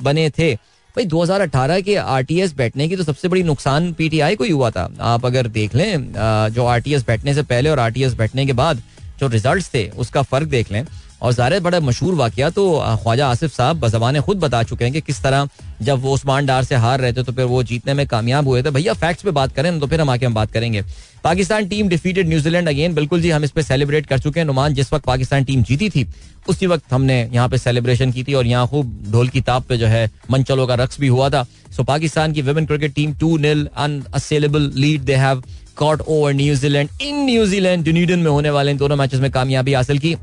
[0.00, 0.52] बने थे।
[0.96, 4.88] भाई 2018 के आरटीएस बैठने की तो सबसे बड़ी नुकसान पीटीआई को ही हुआ था।
[5.00, 6.12] आप अगर देख लें
[6.54, 8.82] जो आरटीएस बैठने से पहले और आरटीएस बैठने के बाद
[9.20, 10.84] जो रिजल्ट्स थे, उसका फ़र्क देख लें
[11.22, 12.62] और ज़ाहिर बड़ा मशहूर वाक्य तो
[13.02, 15.48] ख्वाजा आसिफ साहब बजबान खुद बता चुके हैं कि किस तरह
[15.82, 18.62] जब वो उस्मान डार से हार रहे थे तो फिर वो जीतने में कामयाब हुए
[18.62, 20.82] थे। भैया फैक्ट्स पे बात करें तो फिर हम आके हम बात करेंगे।
[21.24, 24.74] Pakistan team defeated New Zealand again बिल्कुल जी, हम इस पर सेलिब्रेट कर चुके हैं। नुमान,
[24.74, 26.06] जिस वक्त पाकिस्तान टीम जीती थी,
[26.48, 29.76] उसी वक्त हमने यहाँ पे सेलिब्रेशन की थी और यहाँ खूब ढोल की ताप पे
[29.76, 31.46] जो है मंचलों का रक्स भी हुआ था।
[31.76, 35.42] सो पाकिस्तान की women cricket team two nil unassailable lead they have
[35.76, 39.98] got over New Zealand in New Zealand Dunedin में होने वाले इन दोनों मैचेस में कामयाबी हासिल
[39.98, 40.16] की।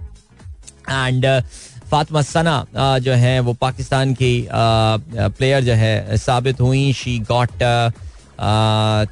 [0.89, 1.25] एंड
[1.91, 2.65] फातमा सना
[2.99, 7.63] जो है, वो पाकिस्तान की प्लेयर जो है, साबित हुई। She got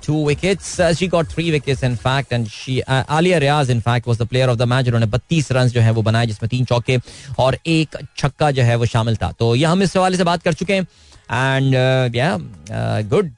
[0.06, 4.18] two wickets she got three wickets in fact and she Aliya Riaz in fact was
[4.18, 6.98] the player of the match उन्होंने बत्तीस रन जो है, वो बनाए, जिसमें तीन चौके
[7.40, 10.44] और एक छक्का जो है, वो शामिल था। तो यह हम इस हवाले से बात
[10.44, 10.88] कर चुके हैं।
[11.32, 13.32] एंड गुड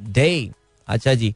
[0.00, 0.50] डे
[0.88, 1.34] अच्छा जी।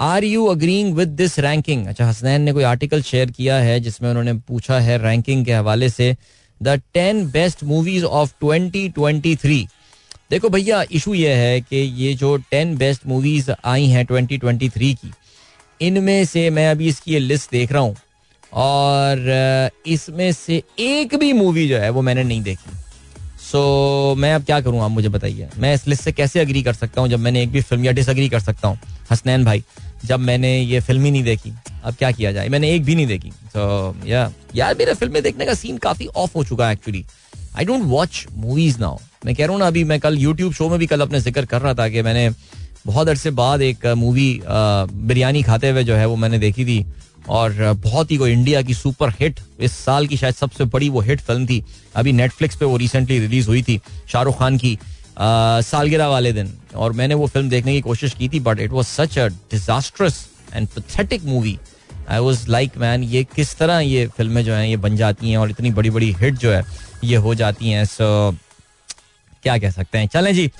[0.00, 4.08] Are you agreeing with this ranking अच्छा हसनैन ने कोई आर्टिकल शेयर किया है जिसमें
[4.10, 6.16] उन्होंने पूछा है रैंकिंग के हवाले से
[6.60, 9.66] the ten best movies of twenty twenty three
[10.30, 14.68] देखो भैया इशू यह है कि ये जो टेन बेस्ट मूवीज़ आई हैं ट्वेंटी ट्वेंटी
[14.68, 15.12] थ्री की
[15.80, 17.96] इनमें से मैं अभी इसकी ये लिस्ट देख रहा हूँ
[18.52, 22.70] और इसमें से एक भी मूवी जो है वो मैंने नहीं देखी।
[23.50, 26.62] सो so, मैं अब क्या करूँ आप मुझे बताइए। मैं इस लिस्ट से कैसे अग्री
[26.62, 28.78] कर सकता हूँ जब मैंने एक भी फ़िल्म या डिसअग्री कर सकता हूँ?
[29.10, 29.64] हसनैन भाई
[30.04, 31.52] जब मैंने ये फ़िल्म ही नहीं देखी,
[31.84, 32.48] अब क्या किया जाए?
[32.48, 36.36] मैंने एक भी नहीं देखी। तो या यार, मेरा फ़िल्में देखने का सीन काफ़ी ऑफ़
[36.36, 37.04] हो चुका है actually
[37.56, 40.68] I don't watch movies now मैं कह रहा हूँ ना, अभी मैं कल यूट्यूब शो
[40.68, 42.28] में भी कल अपने ज़िक्र कर रहा था कि मैंने
[42.86, 46.84] बहुत अरसे बाद एक मूवी बिरयानी खाते हुए जो है वो मैंने देखी थी।
[47.28, 51.00] और बहुत ही कोई इंडिया की सुपर हिट इस साल की शायद सबसे बड़ी वो
[51.00, 51.62] हिट फ़िल्म थी।
[51.94, 53.80] अभी नेटफ्लिक्स पे वो रिसेंटली रिलीज़ हुई थी,
[54.12, 54.78] शाहरुख खान की।
[55.20, 58.86] सालगिरह वाले दिन। और मैंने वो फ़िल्म देखने की कोशिश की थी but it was
[58.86, 61.58] such a disastrous and pathetic movie
[62.08, 65.36] I was like man ये किस तरह ये फ़िल्में जो हैं, ये बन जाती हैं
[65.38, 66.64] और इतनी बड़ी बड़ी हिट जो है,
[67.04, 68.34] ये हो जाती हैं। सो
[69.42, 70.06] क्या कह सकते हैं?
[70.06, 70.50] चलें जी।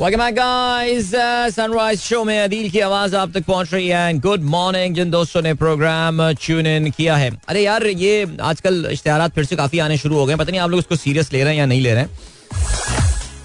[1.53, 5.43] सनराइज शो में अदील की आवाज़ आप तक पहुँच रही है गुड मॉर्निंग जिन दोस्तों
[5.43, 9.99] ने प्रोग्राम ट्यून इन किया है। अरे यार, ये आजकल इश्तेहार फिर से काफ़ी आने
[9.99, 11.95] शुरू हो गए पता नहीं आप लोग इसको सीरियस ले रहे हैं या नहीं ले
[11.95, 12.11] रहे हैं।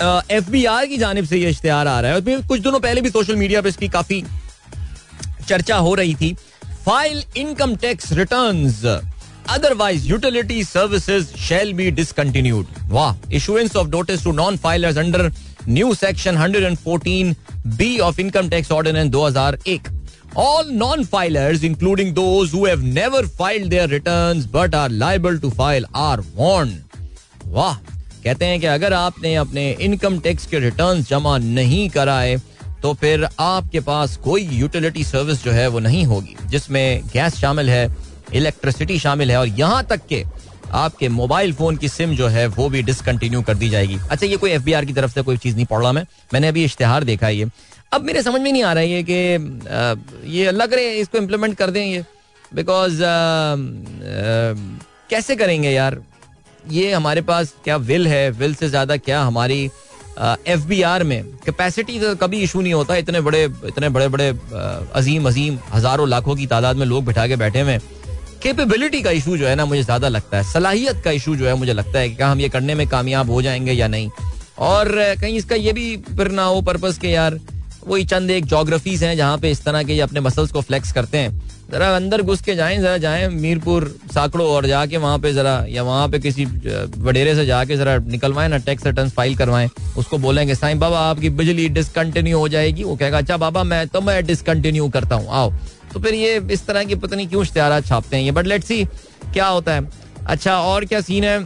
[0.02, 3.02] एफ़ बी आर की जानब से ये इश्तेहार आ रहा है। और कुछ दिनों पहले
[3.02, 4.24] भी सोशल मीडिया पर इसकी काफ़ी
[5.48, 6.36] चर्चा हो रही थी।
[6.86, 8.70] File income tax return
[9.50, 15.32] otherwise utility services shall be discontinued वाह issuance of notice to non filers under
[15.68, 17.34] new section 114
[17.78, 19.90] B of income tax ordinance 2001
[20.38, 25.50] all non filers including those who have never filed their returns but are liable to
[25.52, 26.78] file are warned
[27.46, 27.78] वाह
[28.26, 32.36] कहते हैं कि अगर आपने अपने income tax के return जमा नहीं कराए
[32.84, 37.70] तो फिर आपके पास कोई यूटिलिटी सर्विस जो है वो नहीं होगी, जिसमें गैस शामिल
[37.70, 37.96] है
[38.34, 40.24] इलेक्ट्रिसिटी शामिल है, और यहाँ तक के
[40.74, 44.38] आपके मोबाइल फ़ोन की सिम जो है वो भी डिसकंटिन्यू कर दी जाएगी। अच्छा ये
[44.38, 47.30] कोई एफबीआर की तरफ़ से कोई चीज़ नहीं पढ़ रहा मैं। मैंने अभी इश्तेहार देखा
[47.30, 47.46] ये।
[47.94, 51.58] अब मेरे समझ में नहीं आ रहा है कि ये लग रहे हैं, इसको इम्प्लीमेंट
[51.58, 52.04] कर दें ये।
[52.52, 53.00] बिकॉज़
[55.10, 56.02] कैसे करेंगे यार?
[56.72, 58.30] ये हमारे पास क्या विल है?
[58.32, 59.64] विल से ज़्यादा क्या हमारी
[60.48, 64.28] एफ़ बी आर में कैपेसिटी तो कभी इशू नहीं होता। इतने बड़े इतने बड़े बड़े
[64.30, 67.78] अजीम अजीम, हज़ारों, लाखों की तादाद में लोग बिठा के बैठे हुए
[68.44, 71.56] कैपेबिलिटी का इशू जो है ना मुझे ज़्यादा लगता है। सलाहियत का इशू जो है
[71.56, 74.10] मुझे लगता है कि क्या हम ये करने में कामयाब हो जाएँगे या नहीं।
[74.60, 74.92] और
[75.22, 77.40] कहीं इसका ये भी फिर ना हो पर्पज के यार।
[77.88, 80.92] वही चंद एक जोग्राफीज हैं जहाँ पे इस तरह के ये अपने मसल्स को फ्लेक्स
[80.92, 85.34] करते हैं। जरा अंदर घुस के जाएँ, जरा जाएँ मीरपुर, साकड़ो और जाके वहाँ पे
[85.34, 89.70] जरा, या वहाँ पे किसी वडेरे से जाके जरा निकलवाएँ, ना टैक्स रिटर्न फ़ाइल करवाएँ,
[89.98, 94.02] उसको बोलेंगे, साईं, बाबा, आपकी बिजली डिसकंटिन्यू हो जाएगी। वो कहेगा अच्छा बाबा, मैं तो
[94.02, 95.54] मैं डिसकंटिन्यू करता हूँ, आओ।
[95.94, 98.68] तो फिर ये इस तरह की पता नहीं क्यों इश्तेहार छापते हैं ये। बट लेट्स
[98.68, 98.84] सी
[99.34, 99.90] क्या होता है।
[100.28, 101.38] अच्छा और क्या सीन है?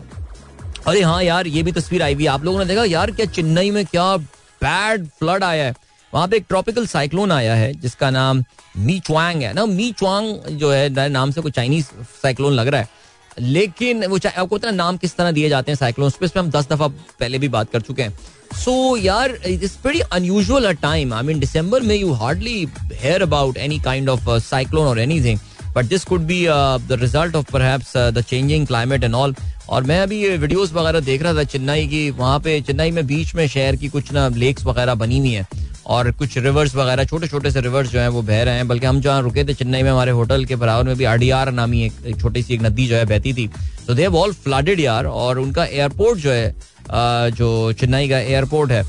[0.88, 3.72] अरे हाँ यार, ये भी तस्वीर आई हुई आप लोगों ने देखा, यार, क्या चेन्नई
[3.72, 5.74] में क्या बैड फ्लड आया है।
[6.14, 8.44] वहाँ पे एक ट्रॉपिकल साइक्लोन आया है जिसका नाम
[8.78, 11.86] मी च्वांग है। ना मी च्वांग जो है नाम से कोई चाइनीज़
[12.22, 12.98] साइक्लोन लग रहा है।
[13.40, 16.88] लेकिन वो आपको पता नाम किस तरह दिए जाते हैं साइक्लोन पे हम दस दफ़ा
[16.88, 18.18] पहले भी बात कर चुके हैं।
[18.56, 23.22] सो so, यार it's very unusual a time I mean दिसंबर में you hardly hear
[23.22, 25.40] about any kind of cyclone और anything
[25.76, 27.58] but this could be the result of
[27.98, 29.36] the changing climate and all
[29.70, 33.34] और मैं अभी वीडियोस वगैरह देख रहा था चेन्नई की वहाँ पे चेन्नई में बीच
[33.36, 35.48] में शहर की कुछ ना लेक्स वगैरह बनी हुई हैं।
[35.90, 38.86] और कुछ रिवर्स वगैरह छोटे छोटे से रिवर्स जो हैं वो बह रहे हैं। बल्कि
[38.86, 41.94] हम जहाँ रुके थे चेन्नई में हमारे होटल के बराबर में भी आर नामी एक,
[42.06, 43.50] एक छोटी सी एक नदी जो है बहती थी।
[43.88, 48.84] तो दे ऑल फ्लडेड यार और उनका एयरपोर्ट जो है जो चेन्नई का एयरपोर्ट है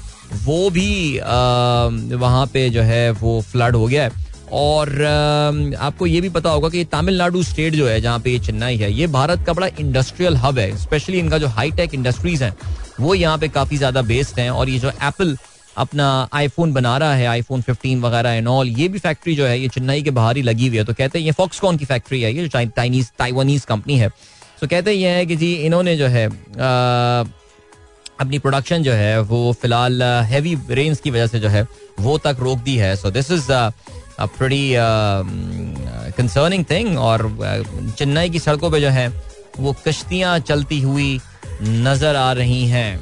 [0.45, 1.19] वो भी
[2.17, 4.89] वहाँ पे जो है वो फ्लड हो गया है। और
[5.79, 8.93] आपको ये भी पता होगा कि तमिलनाडु स्टेट जो है जहाँ पे ये चेन्नई है
[8.93, 12.55] ये भारत का बड़ा इंडस्ट्रियल हब है। स्पेशली इनका जो हाई टेक इंडस्ट्रीज़ हैं
[13.01, 15.37] वो यहाँ पे काफ़ी ज़्यादा बेस्ड हैं और ये जो एप्पल
[15.77, 19.59] अपना आईफोन बना रहा है आईफोन 15 वगैरह एंड ऑल ये भी फैक्ट्री जो है
[19.61, 22.23] ये चेन्नई के बाहर ही लगी हुई है। तो कहते हैं ये फॉक्सकॉन की फैक्ट्री
[22.23, 24.09] है ये चाइनीज़ ताइवानीज कंपनी है।
[24.61, 27.25] तो कहते हैं ये है कि जी इन्होंने जो है आ,
[28.21, 31.66] अपनी प्रोडक्शन जो है वो फ़िलहाल हैवी रेंस की वजह से जो है
[32.01, 33.47] वो तक रोक दी है। So this is
[34.21, 34.73] pretty
[36.16, 37.23] concerning thing और
[37.99, 39.09] चेन्नई की सड़कों पे जो है
[39.59, 41.21] वो कश्तियाँ चलती हुई
[41.62, 43.01] नज़र आ रही हैं।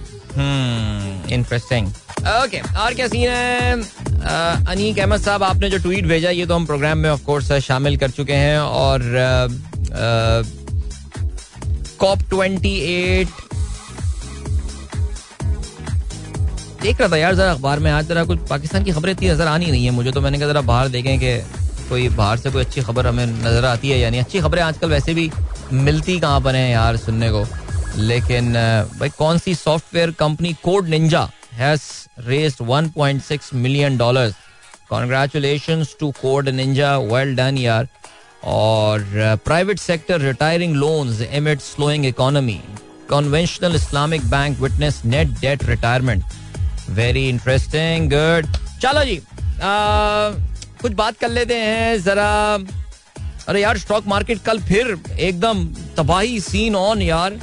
[1.31, 1.89] इंटरेस्टिंग
[2.43, 3.73] ओके और क्या सीन है?
[3.73, 7.97] अनीक अहमद साहब, आपने जो ट्वीट भेजा, ये तो हम प्रोग्राम में ऑफ़ कोर्स शामिल
[7.97, 9.03] कर चुके हैं और
[12.01, 13.29] कॉप ट्वेंटी एट
[16.83, 19.47] देख रहा था यार जरा अखबार में, आज जरा कुछ पाकिस्तान की खबरें इतनी नज़र
[19.47, 21.39] आनी नहीं है, मुझे तो मैंने कहा जरा बाहर देखें कि
[21.89, 25.15] कोई बाहर से कोई अच्छी खबर हमें नज़र आती है यानी अच्छी खबरें आजकल वैसे
[25.15, 25.31] भी
[25.73, 27.45] मिलती कहाँ पर हैं यार सुनने को।
[27.97, 28.53] लेकिन
[28.99, 31.83] भाई कौन सी software company Code Ninja has
[32.27, 34.35] raised 1.6 million dollars
[34.91, 37.89] congratulations to Code Ninja well done यार
[38.45, 39.05] और
[39.45, 42.61] private sector retiring loans amid slowing economy
[43.11, 46.25] conventional Islamic bank witness net debt retirement
[46.99, 50.31] very interesting good चलो जी आ,
[50.83, 52.29] कुछ बात कर लेते हैं जरा।
[53.49, 55.65] अरे यार स्टॉक मार्केट कल फिर एकदम
[55.97, 57.39] तबाही सीन ऑन यार।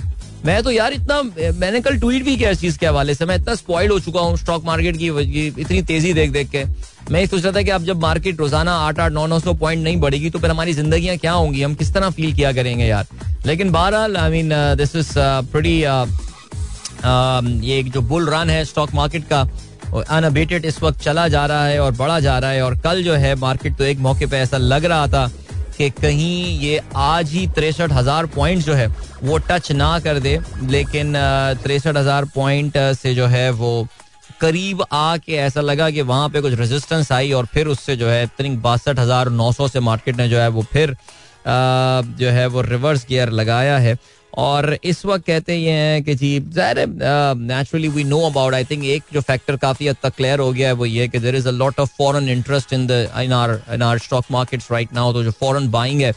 [0.45, 1.21] मैं तो यार इतना,
[1.59, 4.21] मैंने कल ट्वीट भी किया इस चीज़ के हवाले से। मैं इतना स्पॉइल हो चुका
[4.21, 5.07] हूँ स्टॉक मार्केट की
[5.61, 6.63] इतनी तेज़ी देख देख के।
[7.11, 9.53] मैं ये सोच रहा था कि अब जब मार्केट रोज़ाना आठ आठ, नौ नौ सौ
[9.55, 11.61] पॉइंट नहीं बढ़ेगी तो फिर हमारी ज़िंदगी क्या होंगी?
[11.61, 13.05] हम किस तरह फील किया करेंगे यार?
[13.45, 15.13] लेकिन बहरहाल I mean this is
[15.51, 15.79] pretty
[17.67, 19.41] ये जो बुल रन है स्टॉक मार्केट का
[20.09, 23.13] अनअबेटेड इस वक्त चला जा रहा है और बढ़ा जा रहा है। और कल जो
[23.15, 25.29] है मार्केट तो एक मौके पर ऐसा लग रहा था
[25.77, 28.87] कि कहीं ये आज ही तिरसठ हज़ार पॉइंट जो है,
[29.23, 31.13] वो टच ना कर दे, लेकिन
[31.63, 33.87] तिरसठ हज़ार पॉइंट से जो है वो
[34.41, 38.25] करीब आके ऐसा लगा कि वहाँ पे कुछ रेजिस्टेंस आई और फिर उससे जो है
[38.37, 40.95] तरीक बासठ हज़ार नौ सौ से मार्केट ने जो है वो फिर
[41.47, 43.97] जो है वो रिवर्स गियर लगाया है।
[44.37, 46.85] और इस वक्त कहते ये हैं कि जी, ज़ाहिर
[47.41, 50.67] naturally we know about I think एक जो फैक्टर काफ़ी हद तक क्लियर हो गया
[50.67, 53.59] है वो ये कि there is a lot of foreign interest in the in our
[53.73, 56.13] in our stock markets right now तो जो फॉरेन बाइंग है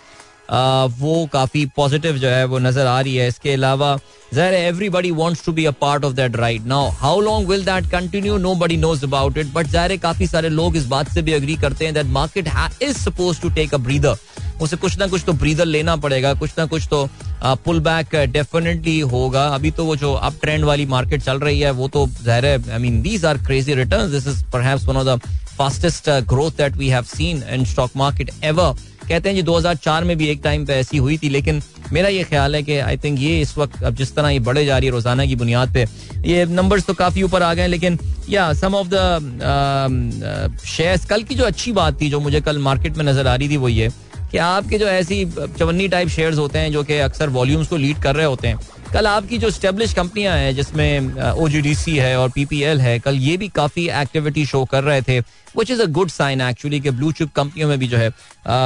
[0.99, 3.97] वो काफ़ी पॉजिटिव जो है वो नज़र आ रही है। इसके अलावा,
[4.35, 7.91] ज़ाहिर everybody wants to be a part of that right now how long will that
[7.91, 11.57] continue nobody knows about it but ज़ाहिर काफ़ी सारे लोग इस बात से भी अग्री
[11.57, 12.49] करते हैं that market
[12.83, 14.17] is suppose to take a breather
[14.63, 17.09] उसे कुछ ना कुछ तो ब्रीदर लेना पड़ेगा, कुछ ना कुछ तो
[17.45, 21.71] पुल बैक डेफिनेटली होगा। अभी तो वो जो अप ट्रेंड वाली मार्केट चल रही है,
[21.73, 25.21] वो तो ज़ाहिर है I mean these are crazy return this is the
[25.59, 28.75] fastest growth that we have seen in stock market ever
[29.09, 31.61] कहते हैं जी 2004 में भी एक टाइम पे ऐसी हुई थी, लेकिन
[31.93, 34.65] मेरा ये ख्याल है कि आई थिंक ये इस वक्त अब जिस तरह ये बढ़े
[34.65, 35.85] जा रही है रोज़ाना की बुनियाद पे,
[36.25, 41.35] ये नंबर्स तो काफ़ी ऊपर आ गए, लेकिन, या सम ऑफ़ द शेयर्स कल की
[41.35, 43.89] जो अच्छी बात थी, जो मुझे कल मार्केट में नज़र आ रही थी, वो ये।
[44.31, 48.03] कि आपके जो ऐसी चवन्नी टाइप शेयर्स होते हैं, जो कि अक्सर वॉल्यूम्स को लीड
[48.03, 48.59] कर रहे होते हैं,
[48.93, 53.49] कल आपकी जो स्टेब्लिश कंपनियाँ हैं, जिसमें ओ है और पीपीएल है, कल ये भी
[53.57, 57.33] काफ़ी एक्टिविटी शो कर रहे थे which is a good sign actually कि ब्लू चिप
[57.37, 58.09] कंपनियों में भी जो है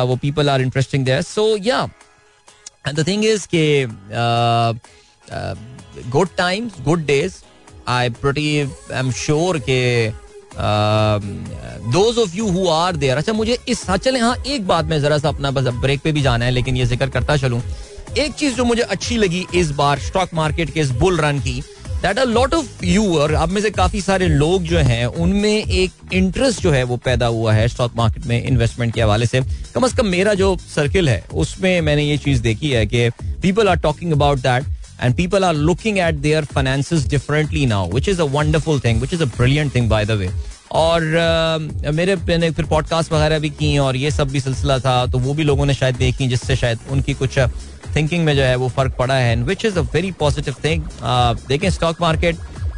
[0.04, 1.86] वो people are interesting there so yeah
[2.88, 3.84] the thing is के
[6.10, 7.34] good times good days
[7.88, 9.82] I pretty I am sure के
[10.54, 15.00] those of you who are there अच्छा मुझे इस हाँ चले हाँ एक बात में
[15.02, 17.62] जरा सा अपना बस ब्रेक पे भी जाना है, लेकिन ये ज़िक्र करता चलूँ।
[18.18, 21.62] एक चीज़ जो मुझे अच्छी लगी इस बार स्टॉक मार्केट के इस बुल रन की
[22.02, 25.64] that a lot of you और अब में से काफ़ी सारे लोग जो हैं, उनमें
[25.64, 29.40] एक इंटरेस्ट जो है वो पैदा हुआ है स्टॉक मार्केट में इन्वेस्टमेंट के हवाले से।
[29.74, 33.08] कम अज कम मेरा जो सर्किल है, उसमें मैंने ये चीज़ देखी है कि
[33.42, 34.64] people are talking about that
[35.02, 39.14] and people are looking at their finances differently now which is a wonderful thing which
[39.16, 40.30] is a brilliant thing by the way.
[40.72, 45.06] और uh, मेरे मैंने फिर पॉडकास्ट वगैरह भी की और ये सब भी सिलसिला था
[45.06, 47.38] तो वो भी लोगों ने शायद देखी जिससे शायद उनकी कुछ
[47.96, 50.82] थिंकिंग में जो है वो फ़र्क पड़ा है which is a very positive thing
[51.48, 52.36] देखें स्टॉक मार्केट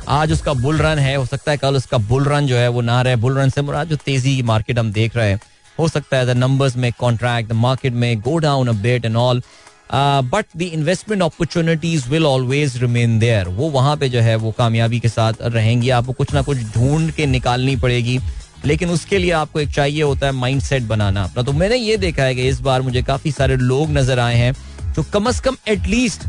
[0.08, 2.80] आज उसका बुल रन है हो सकता है कल उसका बुल रन जो है वो
[2.80, 5.40] ना रहे बुल रन से मुराद जो तेज़ी की मार्केट हम देख रहे हैं।
[5.78, 9.16] हो सकता है द नंबर्स में कॉन्ट्रैक्ट द मार्केट में go down a bit and
[9.16, 9.42] all
[9.94, 15.00] but the investment opportunities will always remain there वो वहाँ पे जो है वो कामयाबी
[15.00, 18.18] के साथ रहेंगी। आपको कुछ ना कुछ ढूंढ के निकालनी पड़ेगी।
[18.64, 21.96] लेकिन उसके लिए आपको एक चाहिए होता है माइंड सेट बनाना। अपना तो मैंने ये
[21.96, 24.52] देखा है कि इस बार मुझे काफ़ी सारे लोग नज़र आए हैं
[24.94, 26.22] जो कम अज कम एटलीस्ट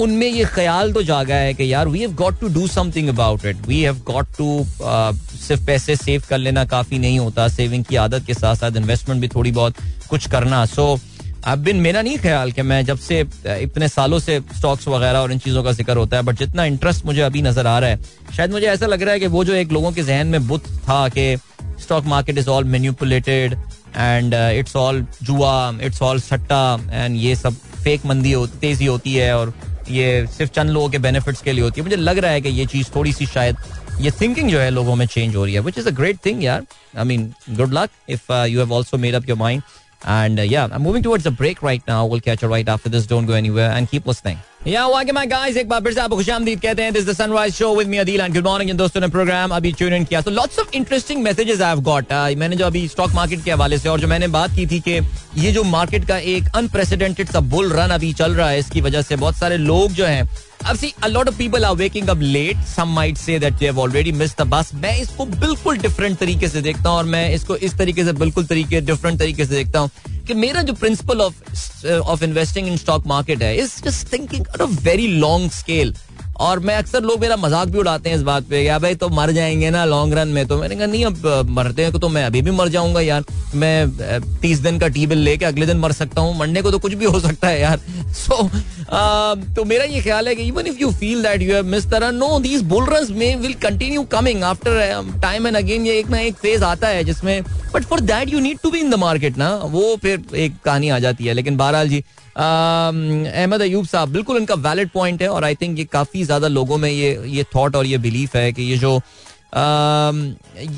[0.00, 3.44] उनमें ये ख्याल तो जागा है कि यार we have got to do something about
[3.46, 7.96] it we have got to सिर्फ़ पैसे सेव कर लेना काफ़ी नहीं होता। सेविंग की
[7.96, 9.74] आदत के साथ साथ इन्वेस्टमेंट भी थोड़ी बहुत
[10.08, 10.98] कुछ करना। सो
[11.44, 13.18] अब बिन मेरा नहीं ख्याल कि मैं जब से
[13.62, 17.04] इतने सालों से स्टॉक्स वगैरह और इन चीज़ों का ज़िक्र होता है बट जितना इंटरेस्ट
[17.06, 17.98] मुझे अभी नज़र आ रहा है,
[18.36, 20.66] शायद मुझे ऐसा लग रहा है कि वो जो एक लोगों के जहन में बुत
[20.88, 21.36] था कि
[21.82, 23.54] stock market is all manipulated
[23.96, 26.62] and it's all जुआ इट्स ऑल सट्टा
[26.92, 29.54] एंड ये सब फेक मंदी होती तेज़ी होती है और
[29.90, 32.48] ये सिर्फ़ चंद लोगों के बेनिफिट्स के लिए होती है। मुझे लग रहा है कि
[32.50, 33.56] ये चीज़ थोड़ी सी शायद,
[34.00, 36.44] ये थिंकिंग जो है लोगों में चेंज हो रही है which is a great thing
[36.44, 36.66] यार।
[36.98, 39.62] I mean good luck if you have also made up your mind
[40.04, 42.06] And uh, yeah, I'm moving towards a break right now.
[42.06, 43.06] We'll catch you right after this.
[43.06, 44.38] Don't go anywhere and keep listening.
[44.66, 47.54] या वाके my guys एक बार फिर से आपको खुशामदीद कहते हैं this the sunrise
[47.54, 50.20] show with me Adeel and good morning इन दोस्तों ने प्रोग्राम अभी ट्यून इन किया
[50.20, 53.78] तो lots of interesting messages I have got मैंने जो अभी स्टॉक मार्केट के हवाले
[53.78, 55.00] से और जो मैंने बात की थी कि
[55.36, 59.02] ये जो मार्केट का एक अनप्रेसिडेंटेड सा बुल रन अभी चल रहा है इसकी वजह
[59.02, 60.28] से बहुत सारे लोग जो हैं
[60.66, 63.64] अब see a lot of people are waking up late some might say that they
[63.66, 67.28] have already missed the bus मैं इसको बिल्कुल डिफरेंट तरीके से देखता हूँ और मैं
[67.34, 69.90] इसको इस तरीके से बिल्कुल तरीके डिफरेंट तरीके से देखता हूँ
[70.26, 74.66] कि मेरा जो principle of of investing in stock market है is just thinking on
[74.66, 75.94] a very long scale
[76.40, 79.08] और मैं अक्सर लोग मेरा मज़ाक भी उड़ाते हैं इस बात पे या भाई तो
[79.08, 82.24] मर जाएँगे ना लॉन्ग रन में। तो मैंने कहा नहीं अब मरते हैं तो मैं
[82.24, 85.92] अभी भी मर जाऊँगा यार। मैं तीस दिन का टी बिल लेके अगले दिन मर
[85.92, 87.80] सकता हूँ। मरने को तो कुछ भी हो सकता है यार।
[88.12, 88.48] सो so,
[88.92, 92.10] तो मेरा ये ख्याल है कि even if you feel that you have miss तरह
[92.12, 96.18] नो दीज बुल रन में will continue coming after time and again ये एक ना
[96.20, 97.42] एक फ़ेज़ आता है जिसमें
[97.74, 100.88] but for that you need to be in the market ना। वो फिर एक कहानी
[100.88, 105.44] आ जाती है। लेकिन बहरहाल जी अहमद अयूब साहब, बिल्कुल इनका वैलिड पॉइंट है और
[105.44, 108.62] आई थिंक ये काफ़ी ज़्यादा लोगों में ये ये थॉट और ये बिलीफ है कि
[108.62, 108.94] ये जो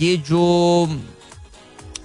[0.02, 0.44] ये जो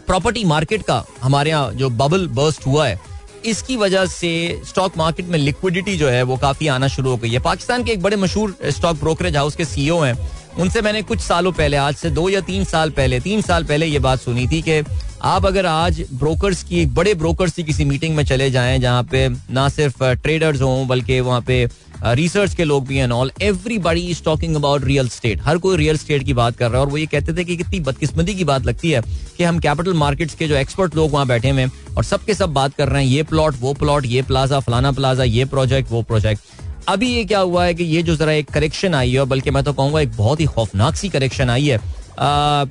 [0.08, 3.09] प्रॉपर्टी मार्केट का हमारे यहाँ जो बबल बर्स्ट हुआ है
[3.46, 7.30] इसकी वजह से स्टॉक मार्केट में लिक्विडिटी जो है वो काफ़ी आना शुरू हो गई
[7.30, 10.18] है। पाकिस्तान के एक बड़े मशहूर स्टॉक ब्रोकरेज हाउस के सीईओ हैं।
[10.58, 13.86] उनसे मैंने कुछ सालों पहले, आज से दो या तीन साल पहले, तीन साल पहले
[13.86, 14.82] ये बात सुनी थी कि
[15.24, 19.04] आप अगर आज ब्रोकर्स की, एक बड़े ब्रोकर्स की किसी मीटिंग में चले जाएँ, जहाँ
[19.04, 21.68] पे ना सिर्फ़ ट्रेडर्स हों, बल्कि वहाँ पे
[22.04, 25.98] रिसर्च के लोग भी हैं all everybody is talking about real estate हर कोई रियल
[25.98, 28.44] स्टेट की बात कर रहा है और वो ये कहते थे कि कितनी बदकिस्मती की
[28.44, 29.02] बात लगती है
[29.38, 31.66] कि हम कैपिटल मार्केट्स के जो एक्सपर्ट लोग वहाँ बैठे हुए
[31.98, 35.24] और सबके सब बात कर रहे हैं, ये प्लॉट वो प्लॉट ये प्लाजा फलाना प्लाजा
[35.24, 36.42] ये प्रोजेक्ट वो प्रोजेक्ट
[36.88, 39.64] अभी ये क्या हुआ है कि ये जो जरा एक करेक्शन आई है, बल्कि मैं
[39.64, 41.80] तो कहूँगा एक बहुत ही खौफनाक सी करेक्शन आई है।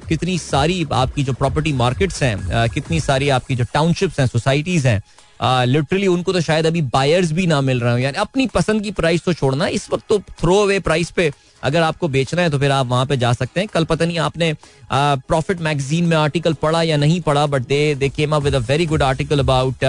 [0.09, 5.03] कितनी सारी आपकी जो प्रॉपर्टी मार्केट्स हैं कितनी सारी आपकी जो टाउनशिप्स हैं सोसाइटीज हैं
[5.41, 8.91] लिटरली उनको तो शायद अभी बायर्स भी ना मिल रहे हो। यानी अपनी पसंद की
[8.93, 11.31] प्राइस तो छोड़ना इस वक्त तो थ्रो अवे प्राइस पे
[11.63, 14.19] अगर आपको बेचना है तो फिर आप वहाँ पे जा सकते हैं। कल पता नहीं
[14.19, 14.53] आपने
[14.93, 18.59] प्रॉफिट मैगजीन में आर्टिकल पढ़ा या नहीं पढ़ा but they they came up with a
[18.69, 19.85] very good article about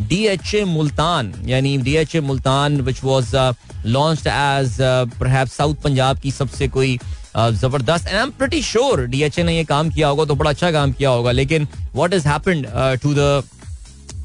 [0.00, 3.34] DHA Multan यानी DHA Multan which was
[3.86, 4.76] launched as
[5.50, 6.98] south Punjab की सबसे कोई
[7.36, 10.92] ज़बरदस्त। I am pretty sure DHA ने ये काम किया होगा तो बड़ा अच्छा काम
[10.92, 12.66] किया होगा। लेकिन what is happened
[13.02, 13.42] to the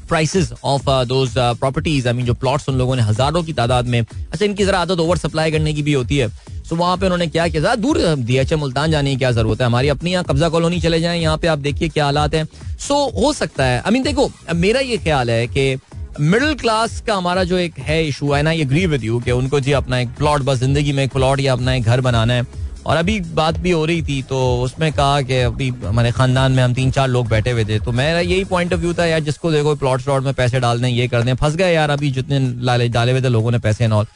[0.08, 4.00] prices of those properties I mean जो प्लॉट्स उन लोगों ने हज़ारों की तादाद में
[4.00, 7.06] अच्छा इनकी जरा आदत ओवर सप्लाई करने की भी होती है। सो so, वहाँ पे
[7.06, 7.74] उन्होंने क्या किया?
[7.76, 9.66] दूर डीएचए मुल्तान जाने की क्या ज़रूरत है?
[9.66, 12.94] हमारी अपनी यहाँ कब्जा कॉलोनी चले जाएँ यहाँ पे आप देखिए क्या हालात हैं। सो
[12.94, 15.76] so, हो सकता है आई I मीन mean, देखो मेरा ये ख्याल है कि
[16.20, 19.30] मिडिल क्लास का हमारा जो एक है इशू है ना ये एग्री विद यू कि
[19.30, 22.32] उनको जी अपना एक प्लॉट बस ज़िंदगी में एक प्लॉट या अपना एक घर बनाना
[22.32, 22.46] है।
[22.86, 26.62] और अभी बात भी हो रही थी तो उसमें कहा कि अभी हमारे खानदान में
[26.62, 29.20] हम तीन चार लोग बैठे हुए थे तो मेरा यही पॉइंट ऑफ़ व्यू था यार
[29.20, 32.10] जिसको देखो प्लॉट श्लॉट में पैसे डाल दें ये कर दें। फंस गए यार अभी
[32.10, 34.06] जितने लाले डाले हुए थे लोगों ने पैसे नॉल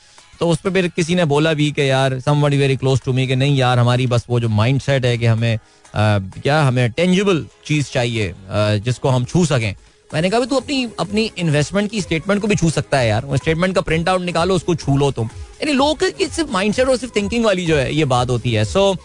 [0.40, 3.12] तो उस पर फिर किसी ने बोला भी कि यार सम बड़ी वेरी क्लोज टू
[3.12, 6.62] मी कि नहीं यार हमारी बस वो जो माइंड सेट है कि हमें आ, क्या
[6.62, 9.74] हमें टेंजिबल चीज़ चाहिए आ, जिसको हम छू सकें।
[10.14, 13.36] मैंने कहा भी तू अपनी अपनी इन्वेस्टमेंट की स्टेटमेंट को भी छू सकता है यार।
[13.36, 15.28] स्टेटमेंट का प्रिंट आउट निकालो उसको छू लो तुम।
[15.60, 18.64] यानी लोग की सिर्फ़ माइंडसेट और सिर्फ़ थिंकिंग वाली जो है, ये बात होती है।
[18.64, 18.96] सो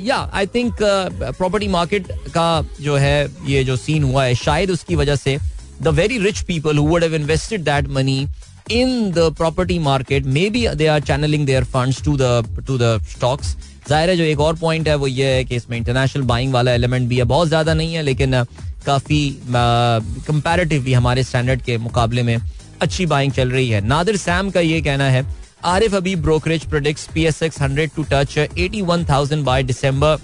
[0.00, 4.96] या आई थिंक प्रॉपर्टी मार्केट का जो है, ये जो सीन हुआ है, शायद उसकी
[4.96, 5.38] वजह से
[5.82, 8.26] the very rich people who would have invested that money
[8.72, 13.56] in the property market maybe they are channelling their funds to the to the stocks
[13.88, 16.72] ज़ाहिर है, जो एक और पॉइंट है, वो ये है कि इसमें इंटरनेशनल बाइंग वाला
[16.72, 18.42] एलिमेंट भी है। बहुत ज़्यादा नहीं है, लेकिन
[18.86, 19.18] काफ़ी
[19.48, 22.36] कंपैरेटिवली हमारे स्टैंडर्ड के मुकाबले में
[22.76, 25.24] अच्छी बाइंग चल रही है। नादिर सैम का ये कहना है,
[25.64, 30.18] आरिफ अभी brokerage predicts P S X hundred to touch eighty one thousand by December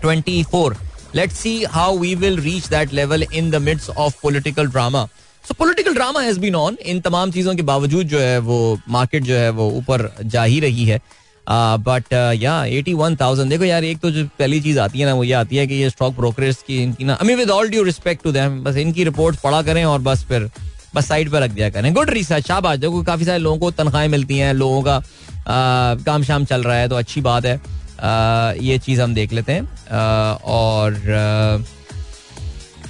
[0.00, 0.76] twenty four
[1.14, 5.06] let see how we will reach that level in the mids of political drama
[5.44, 9.22] so political drama has been on इन तमाम चीज़ों के बावजूद जो है, वो market
[9.24, 11.00] जो है, वो ऊपर जा ही रही है।
[11.46, 15.14] बट या एटी वन थाउज़ेंड देखो यार, एक तो जो पहली चीज़ आती है ना,
[15.14, 17.82] वो ये आती है कि ये स्टॉक ब्रोकरेज की इनकी ना I with all due
[17.84, 20.50] respect to them बस इनकी रिपोर्ट पढ़ा करें और बस फिर
[20.94, 24.08] बस साइड पर रख दिया करें। गुड रिसर्च शाबाश देखो काफ़ी सारे लोगों को तनख्वाहें
[24.08, 28.52] मिलती हैं लोगों का आ, काम शाम चल रहा है तो अच्छी बात है। आ,
[28.60, 31.64] ये चीज़ हम देख लेते हैं। आ, और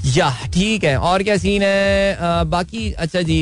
[0.06, 2.16] या ठीक है और क्या सीन है?
[2.16, 3.38] आ, बाकी अच्छा जी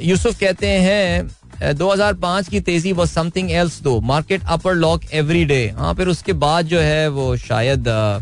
[0.00, 5.62] यूसुफ कहते हैं 2005 की तेज़ी वो something else though market upper lock every day
[5.78, 8.20] हाँ फिर उसके बाद जो है वो शायद आ,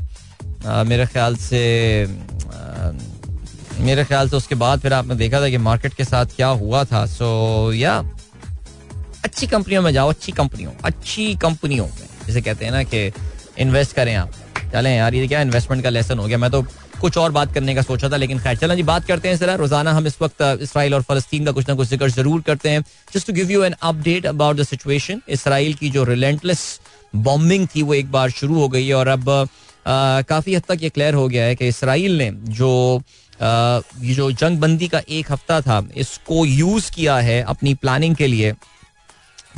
[0.66, 1.62] आ, मेरे ख्याल से
[3.81, 6.85] मेरे ख्याल से उसके बाद फिर आपने देखा था कि मार्केट के साथ क्या हुआ
[6.85, 7.05] था.
[7.07, 7.97] सो या
[9.24, 12.07] अच्छी कंपनियों में जाओ, अच्छी कंपनियों अच्छी कंपनियों में.
[12.26, 13.11] जैसे कहते हैं ना कि
[13.59, 14.31] इन्वेस्ट करें आप.
[14.72, 16.39] चलें यार, ये क्या इन्वेस्टमेंट का लेसन हो गया?
[16.39, 16.62] मैं तो
[17.01, 19.55] कुछ और बात करने का सोचा था, लेकिन खैर, चला जी, बात करते हैं जरा.
[19.55, 22.85] रोज़ाना हम इस वक्त इसराइल और फलस्तीन का कुछ ना कुछ ज़िक्र ज़रूर करते हैं.
[23.14, 26.81] Just to give you an update about the situation Israel की जो रिलेंटलेस
[27.16, 29.49] बॉम्बिंग थी, वो एक बार शुरू हो गई है और अब
[29.87, 33.03] काफ़ी हद तक ये क्लियर हो गया है कि इसराइल ने जो
[33.43, 38.26] ये जो जंग बंदी का एक हफ़्ता था, इसको यूज़ किया है अपनी प्लानिंग के
[38.26, 38.53] लिए।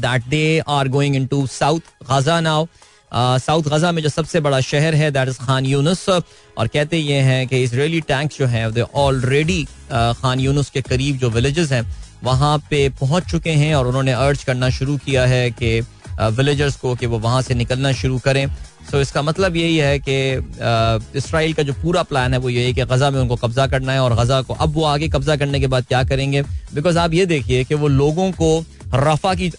[0.00, 2.66] That they are going into south Gaza now
[3.12, 7.18] south Gaza में जो सबसे बड़ा शहर है दैट इज़ खान यूनुस और कहते ये
[7.22, 11.84] हैं कि इसराइली टैंक्स जो हैं दे ऑलरेडी खान यूनुस के करीब जो विलेजेस हैं,
[12.22, 15.80] वहाँ पे पहुँच चुके हैं और उन्होंने अर्ज़ करना शुरू किया है कि
[16.30, 18.46] विलेजर्स को कि वो वहाँ से निकलना शुरू करें।
[18.90, 22.72] सो इसका मतलब यही है कि इसराइल का जो पूरा प्लान है वो ये है
[22.72, 25.60] कि गजा में उनको कब्जा करना है और गजा को, अब वो आगे कब्जा करने
[25.60, 26.42] के बाद क्या करेंगे?
[26.74, 28.64] बिकॉज़ आप ये देखिए कि वो लोगों को
[28.94, 29.50] रफा की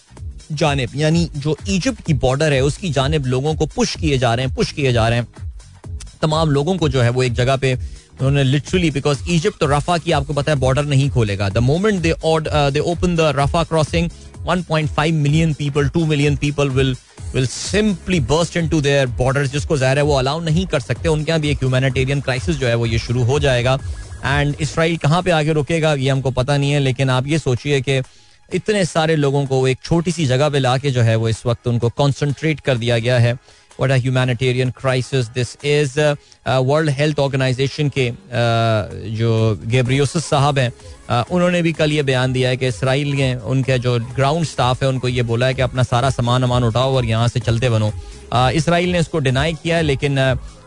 [0.52, 4.46] जानब, यानी जो इजिप्ट की बॉर्डर है, उसकी जानब लोगों को पुश किए जा रहे
[4.46, 5.26] हैं पुश किए जा रहे हैं।
[6.22, 9.96] तमाम लोगों को जो है वो एक जगह पे उन्होंने लिटरली बिकॉज़ इजिप्ट तो रफा
[9.98, 14.10] की आपको पता है बॉर्डर नहीं खोलेगा। The moment they they open the Rafah crossing
[14.46, 16.94] 1.5 million people 2 million people will
[17.34, 21.30] will simply burst into their borders जिसको ज़ाहिर है वो अलाउ नहीं कर सकते। उनके
[21.30, 23.78] यहाँ भी एक ह्यूमैनिटेरियन क्राइसिस जो है वो ये शुरू हो जाएगा।
[24.24, 27.80] एंड इसराइल कहाँ पे आगे रुकेगा, ये हमको पता नहीं है, लेकिन आप ये सोचिए
[27.80, 28.00] कि
[28.48, 31.66] इतने सारे लोगों को एक छोटी सी जगह पे लाके जो है वो इस वक्त
[31.68, 33.36] उनको कॉन्सेंट्रेट कर दिया गया है।
[33.80, 35.98] What a humanitarian crisis this is
[36.48, 42.32] World Health Organization के uh, जो गेब्रियोस साहब हैं uh, उन्होंने भी कल ये बयान
[42.32, 45.62] दिया है कि इसराइल ने उनके जो ग्राउंड स्टाफ है उनको ये बोला है कि
[45.62, 47.92] अपना सारा सामान वामान उठाओ और यहाँ से चलते बनो।
[48.34, 50.18] Uh, इसराइल ने इसको डिनाई किया है लेकिन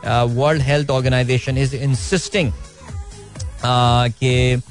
[0.06, 2.52] World Health Organization is insisting
[3.66, 4.62] कि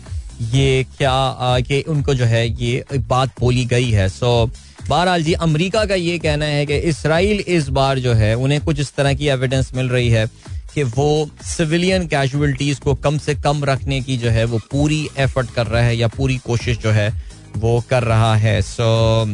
[0.52, 4.50] ये क्या कि उनको जो है ये बात बोली गई है। सो
[4.88, 8.80] बहरहाल जी अमरीका का ये कहना है कि इसराइल इस बार जो है उन्हें कुछ
[8.80, 10.26] इस तरह की एविडेंस मिल रही है
[10.74, 15.50] कि वो सिविलियन कैजुअलिटीज को कम से कम रखने की जो है वो पूरी एफर्ट
[15.50, 17.08] कर रहा है या पूरी कोशिश जो है
[17.56, 18.84] वो कर रहा है। So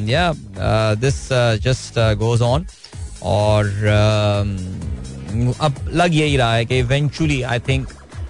[0.09, 0.33] yeah
[0.95, 1.29] this
[1.63, 2.67] just goes on
[3.23, 7.89] और uh, अब लग यही रहा है कि eventually I think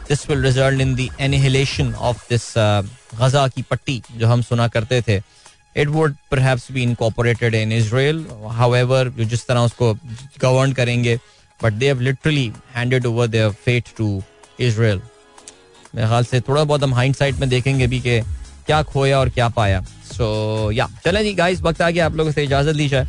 [0.09, 2.53] this will result in the annihilation of this
[3.20, 5.41] Gaza की पट्टी जो हम सुना करते थे।
[5.77, 9.93] It would perhaps be incorporated in Israel however जो जिस तरह उसको
[10.41, 11.18] गवर्न करेंगे
[11.61, 14.23] but they have literally handed over their fate to
[14.61, 15.01] Israel
[15.95, 18.20] मेरे ख्याल से थोड़ा बहुत हम हाइंड साइड में देखेंगे भी कि
[18.66, 21.05] क्या खोया और क्या पाया। सो so, या yeah.
[21.05, 23.07] चलें जी गाइस वक्त आ गया आप लोगों से इजाज़त ली जाए।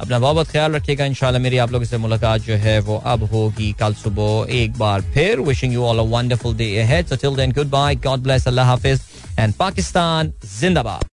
[0.00, 3.24] अपना बहुत बहुत ख्याल रखिएगा इंशाल्लाह मेरी आप लोगों से मुलाकात जो है वो अब
[3.32, 7.36] होगी कल सुबह एक बार फिर। Wishing you all a wonderful day ahead so till
[7.36, 9.00] then goodbye God bless अल्लाह हाफिज
[9.38, 11.08] एंड पाकिस्तान जिंदाबाद।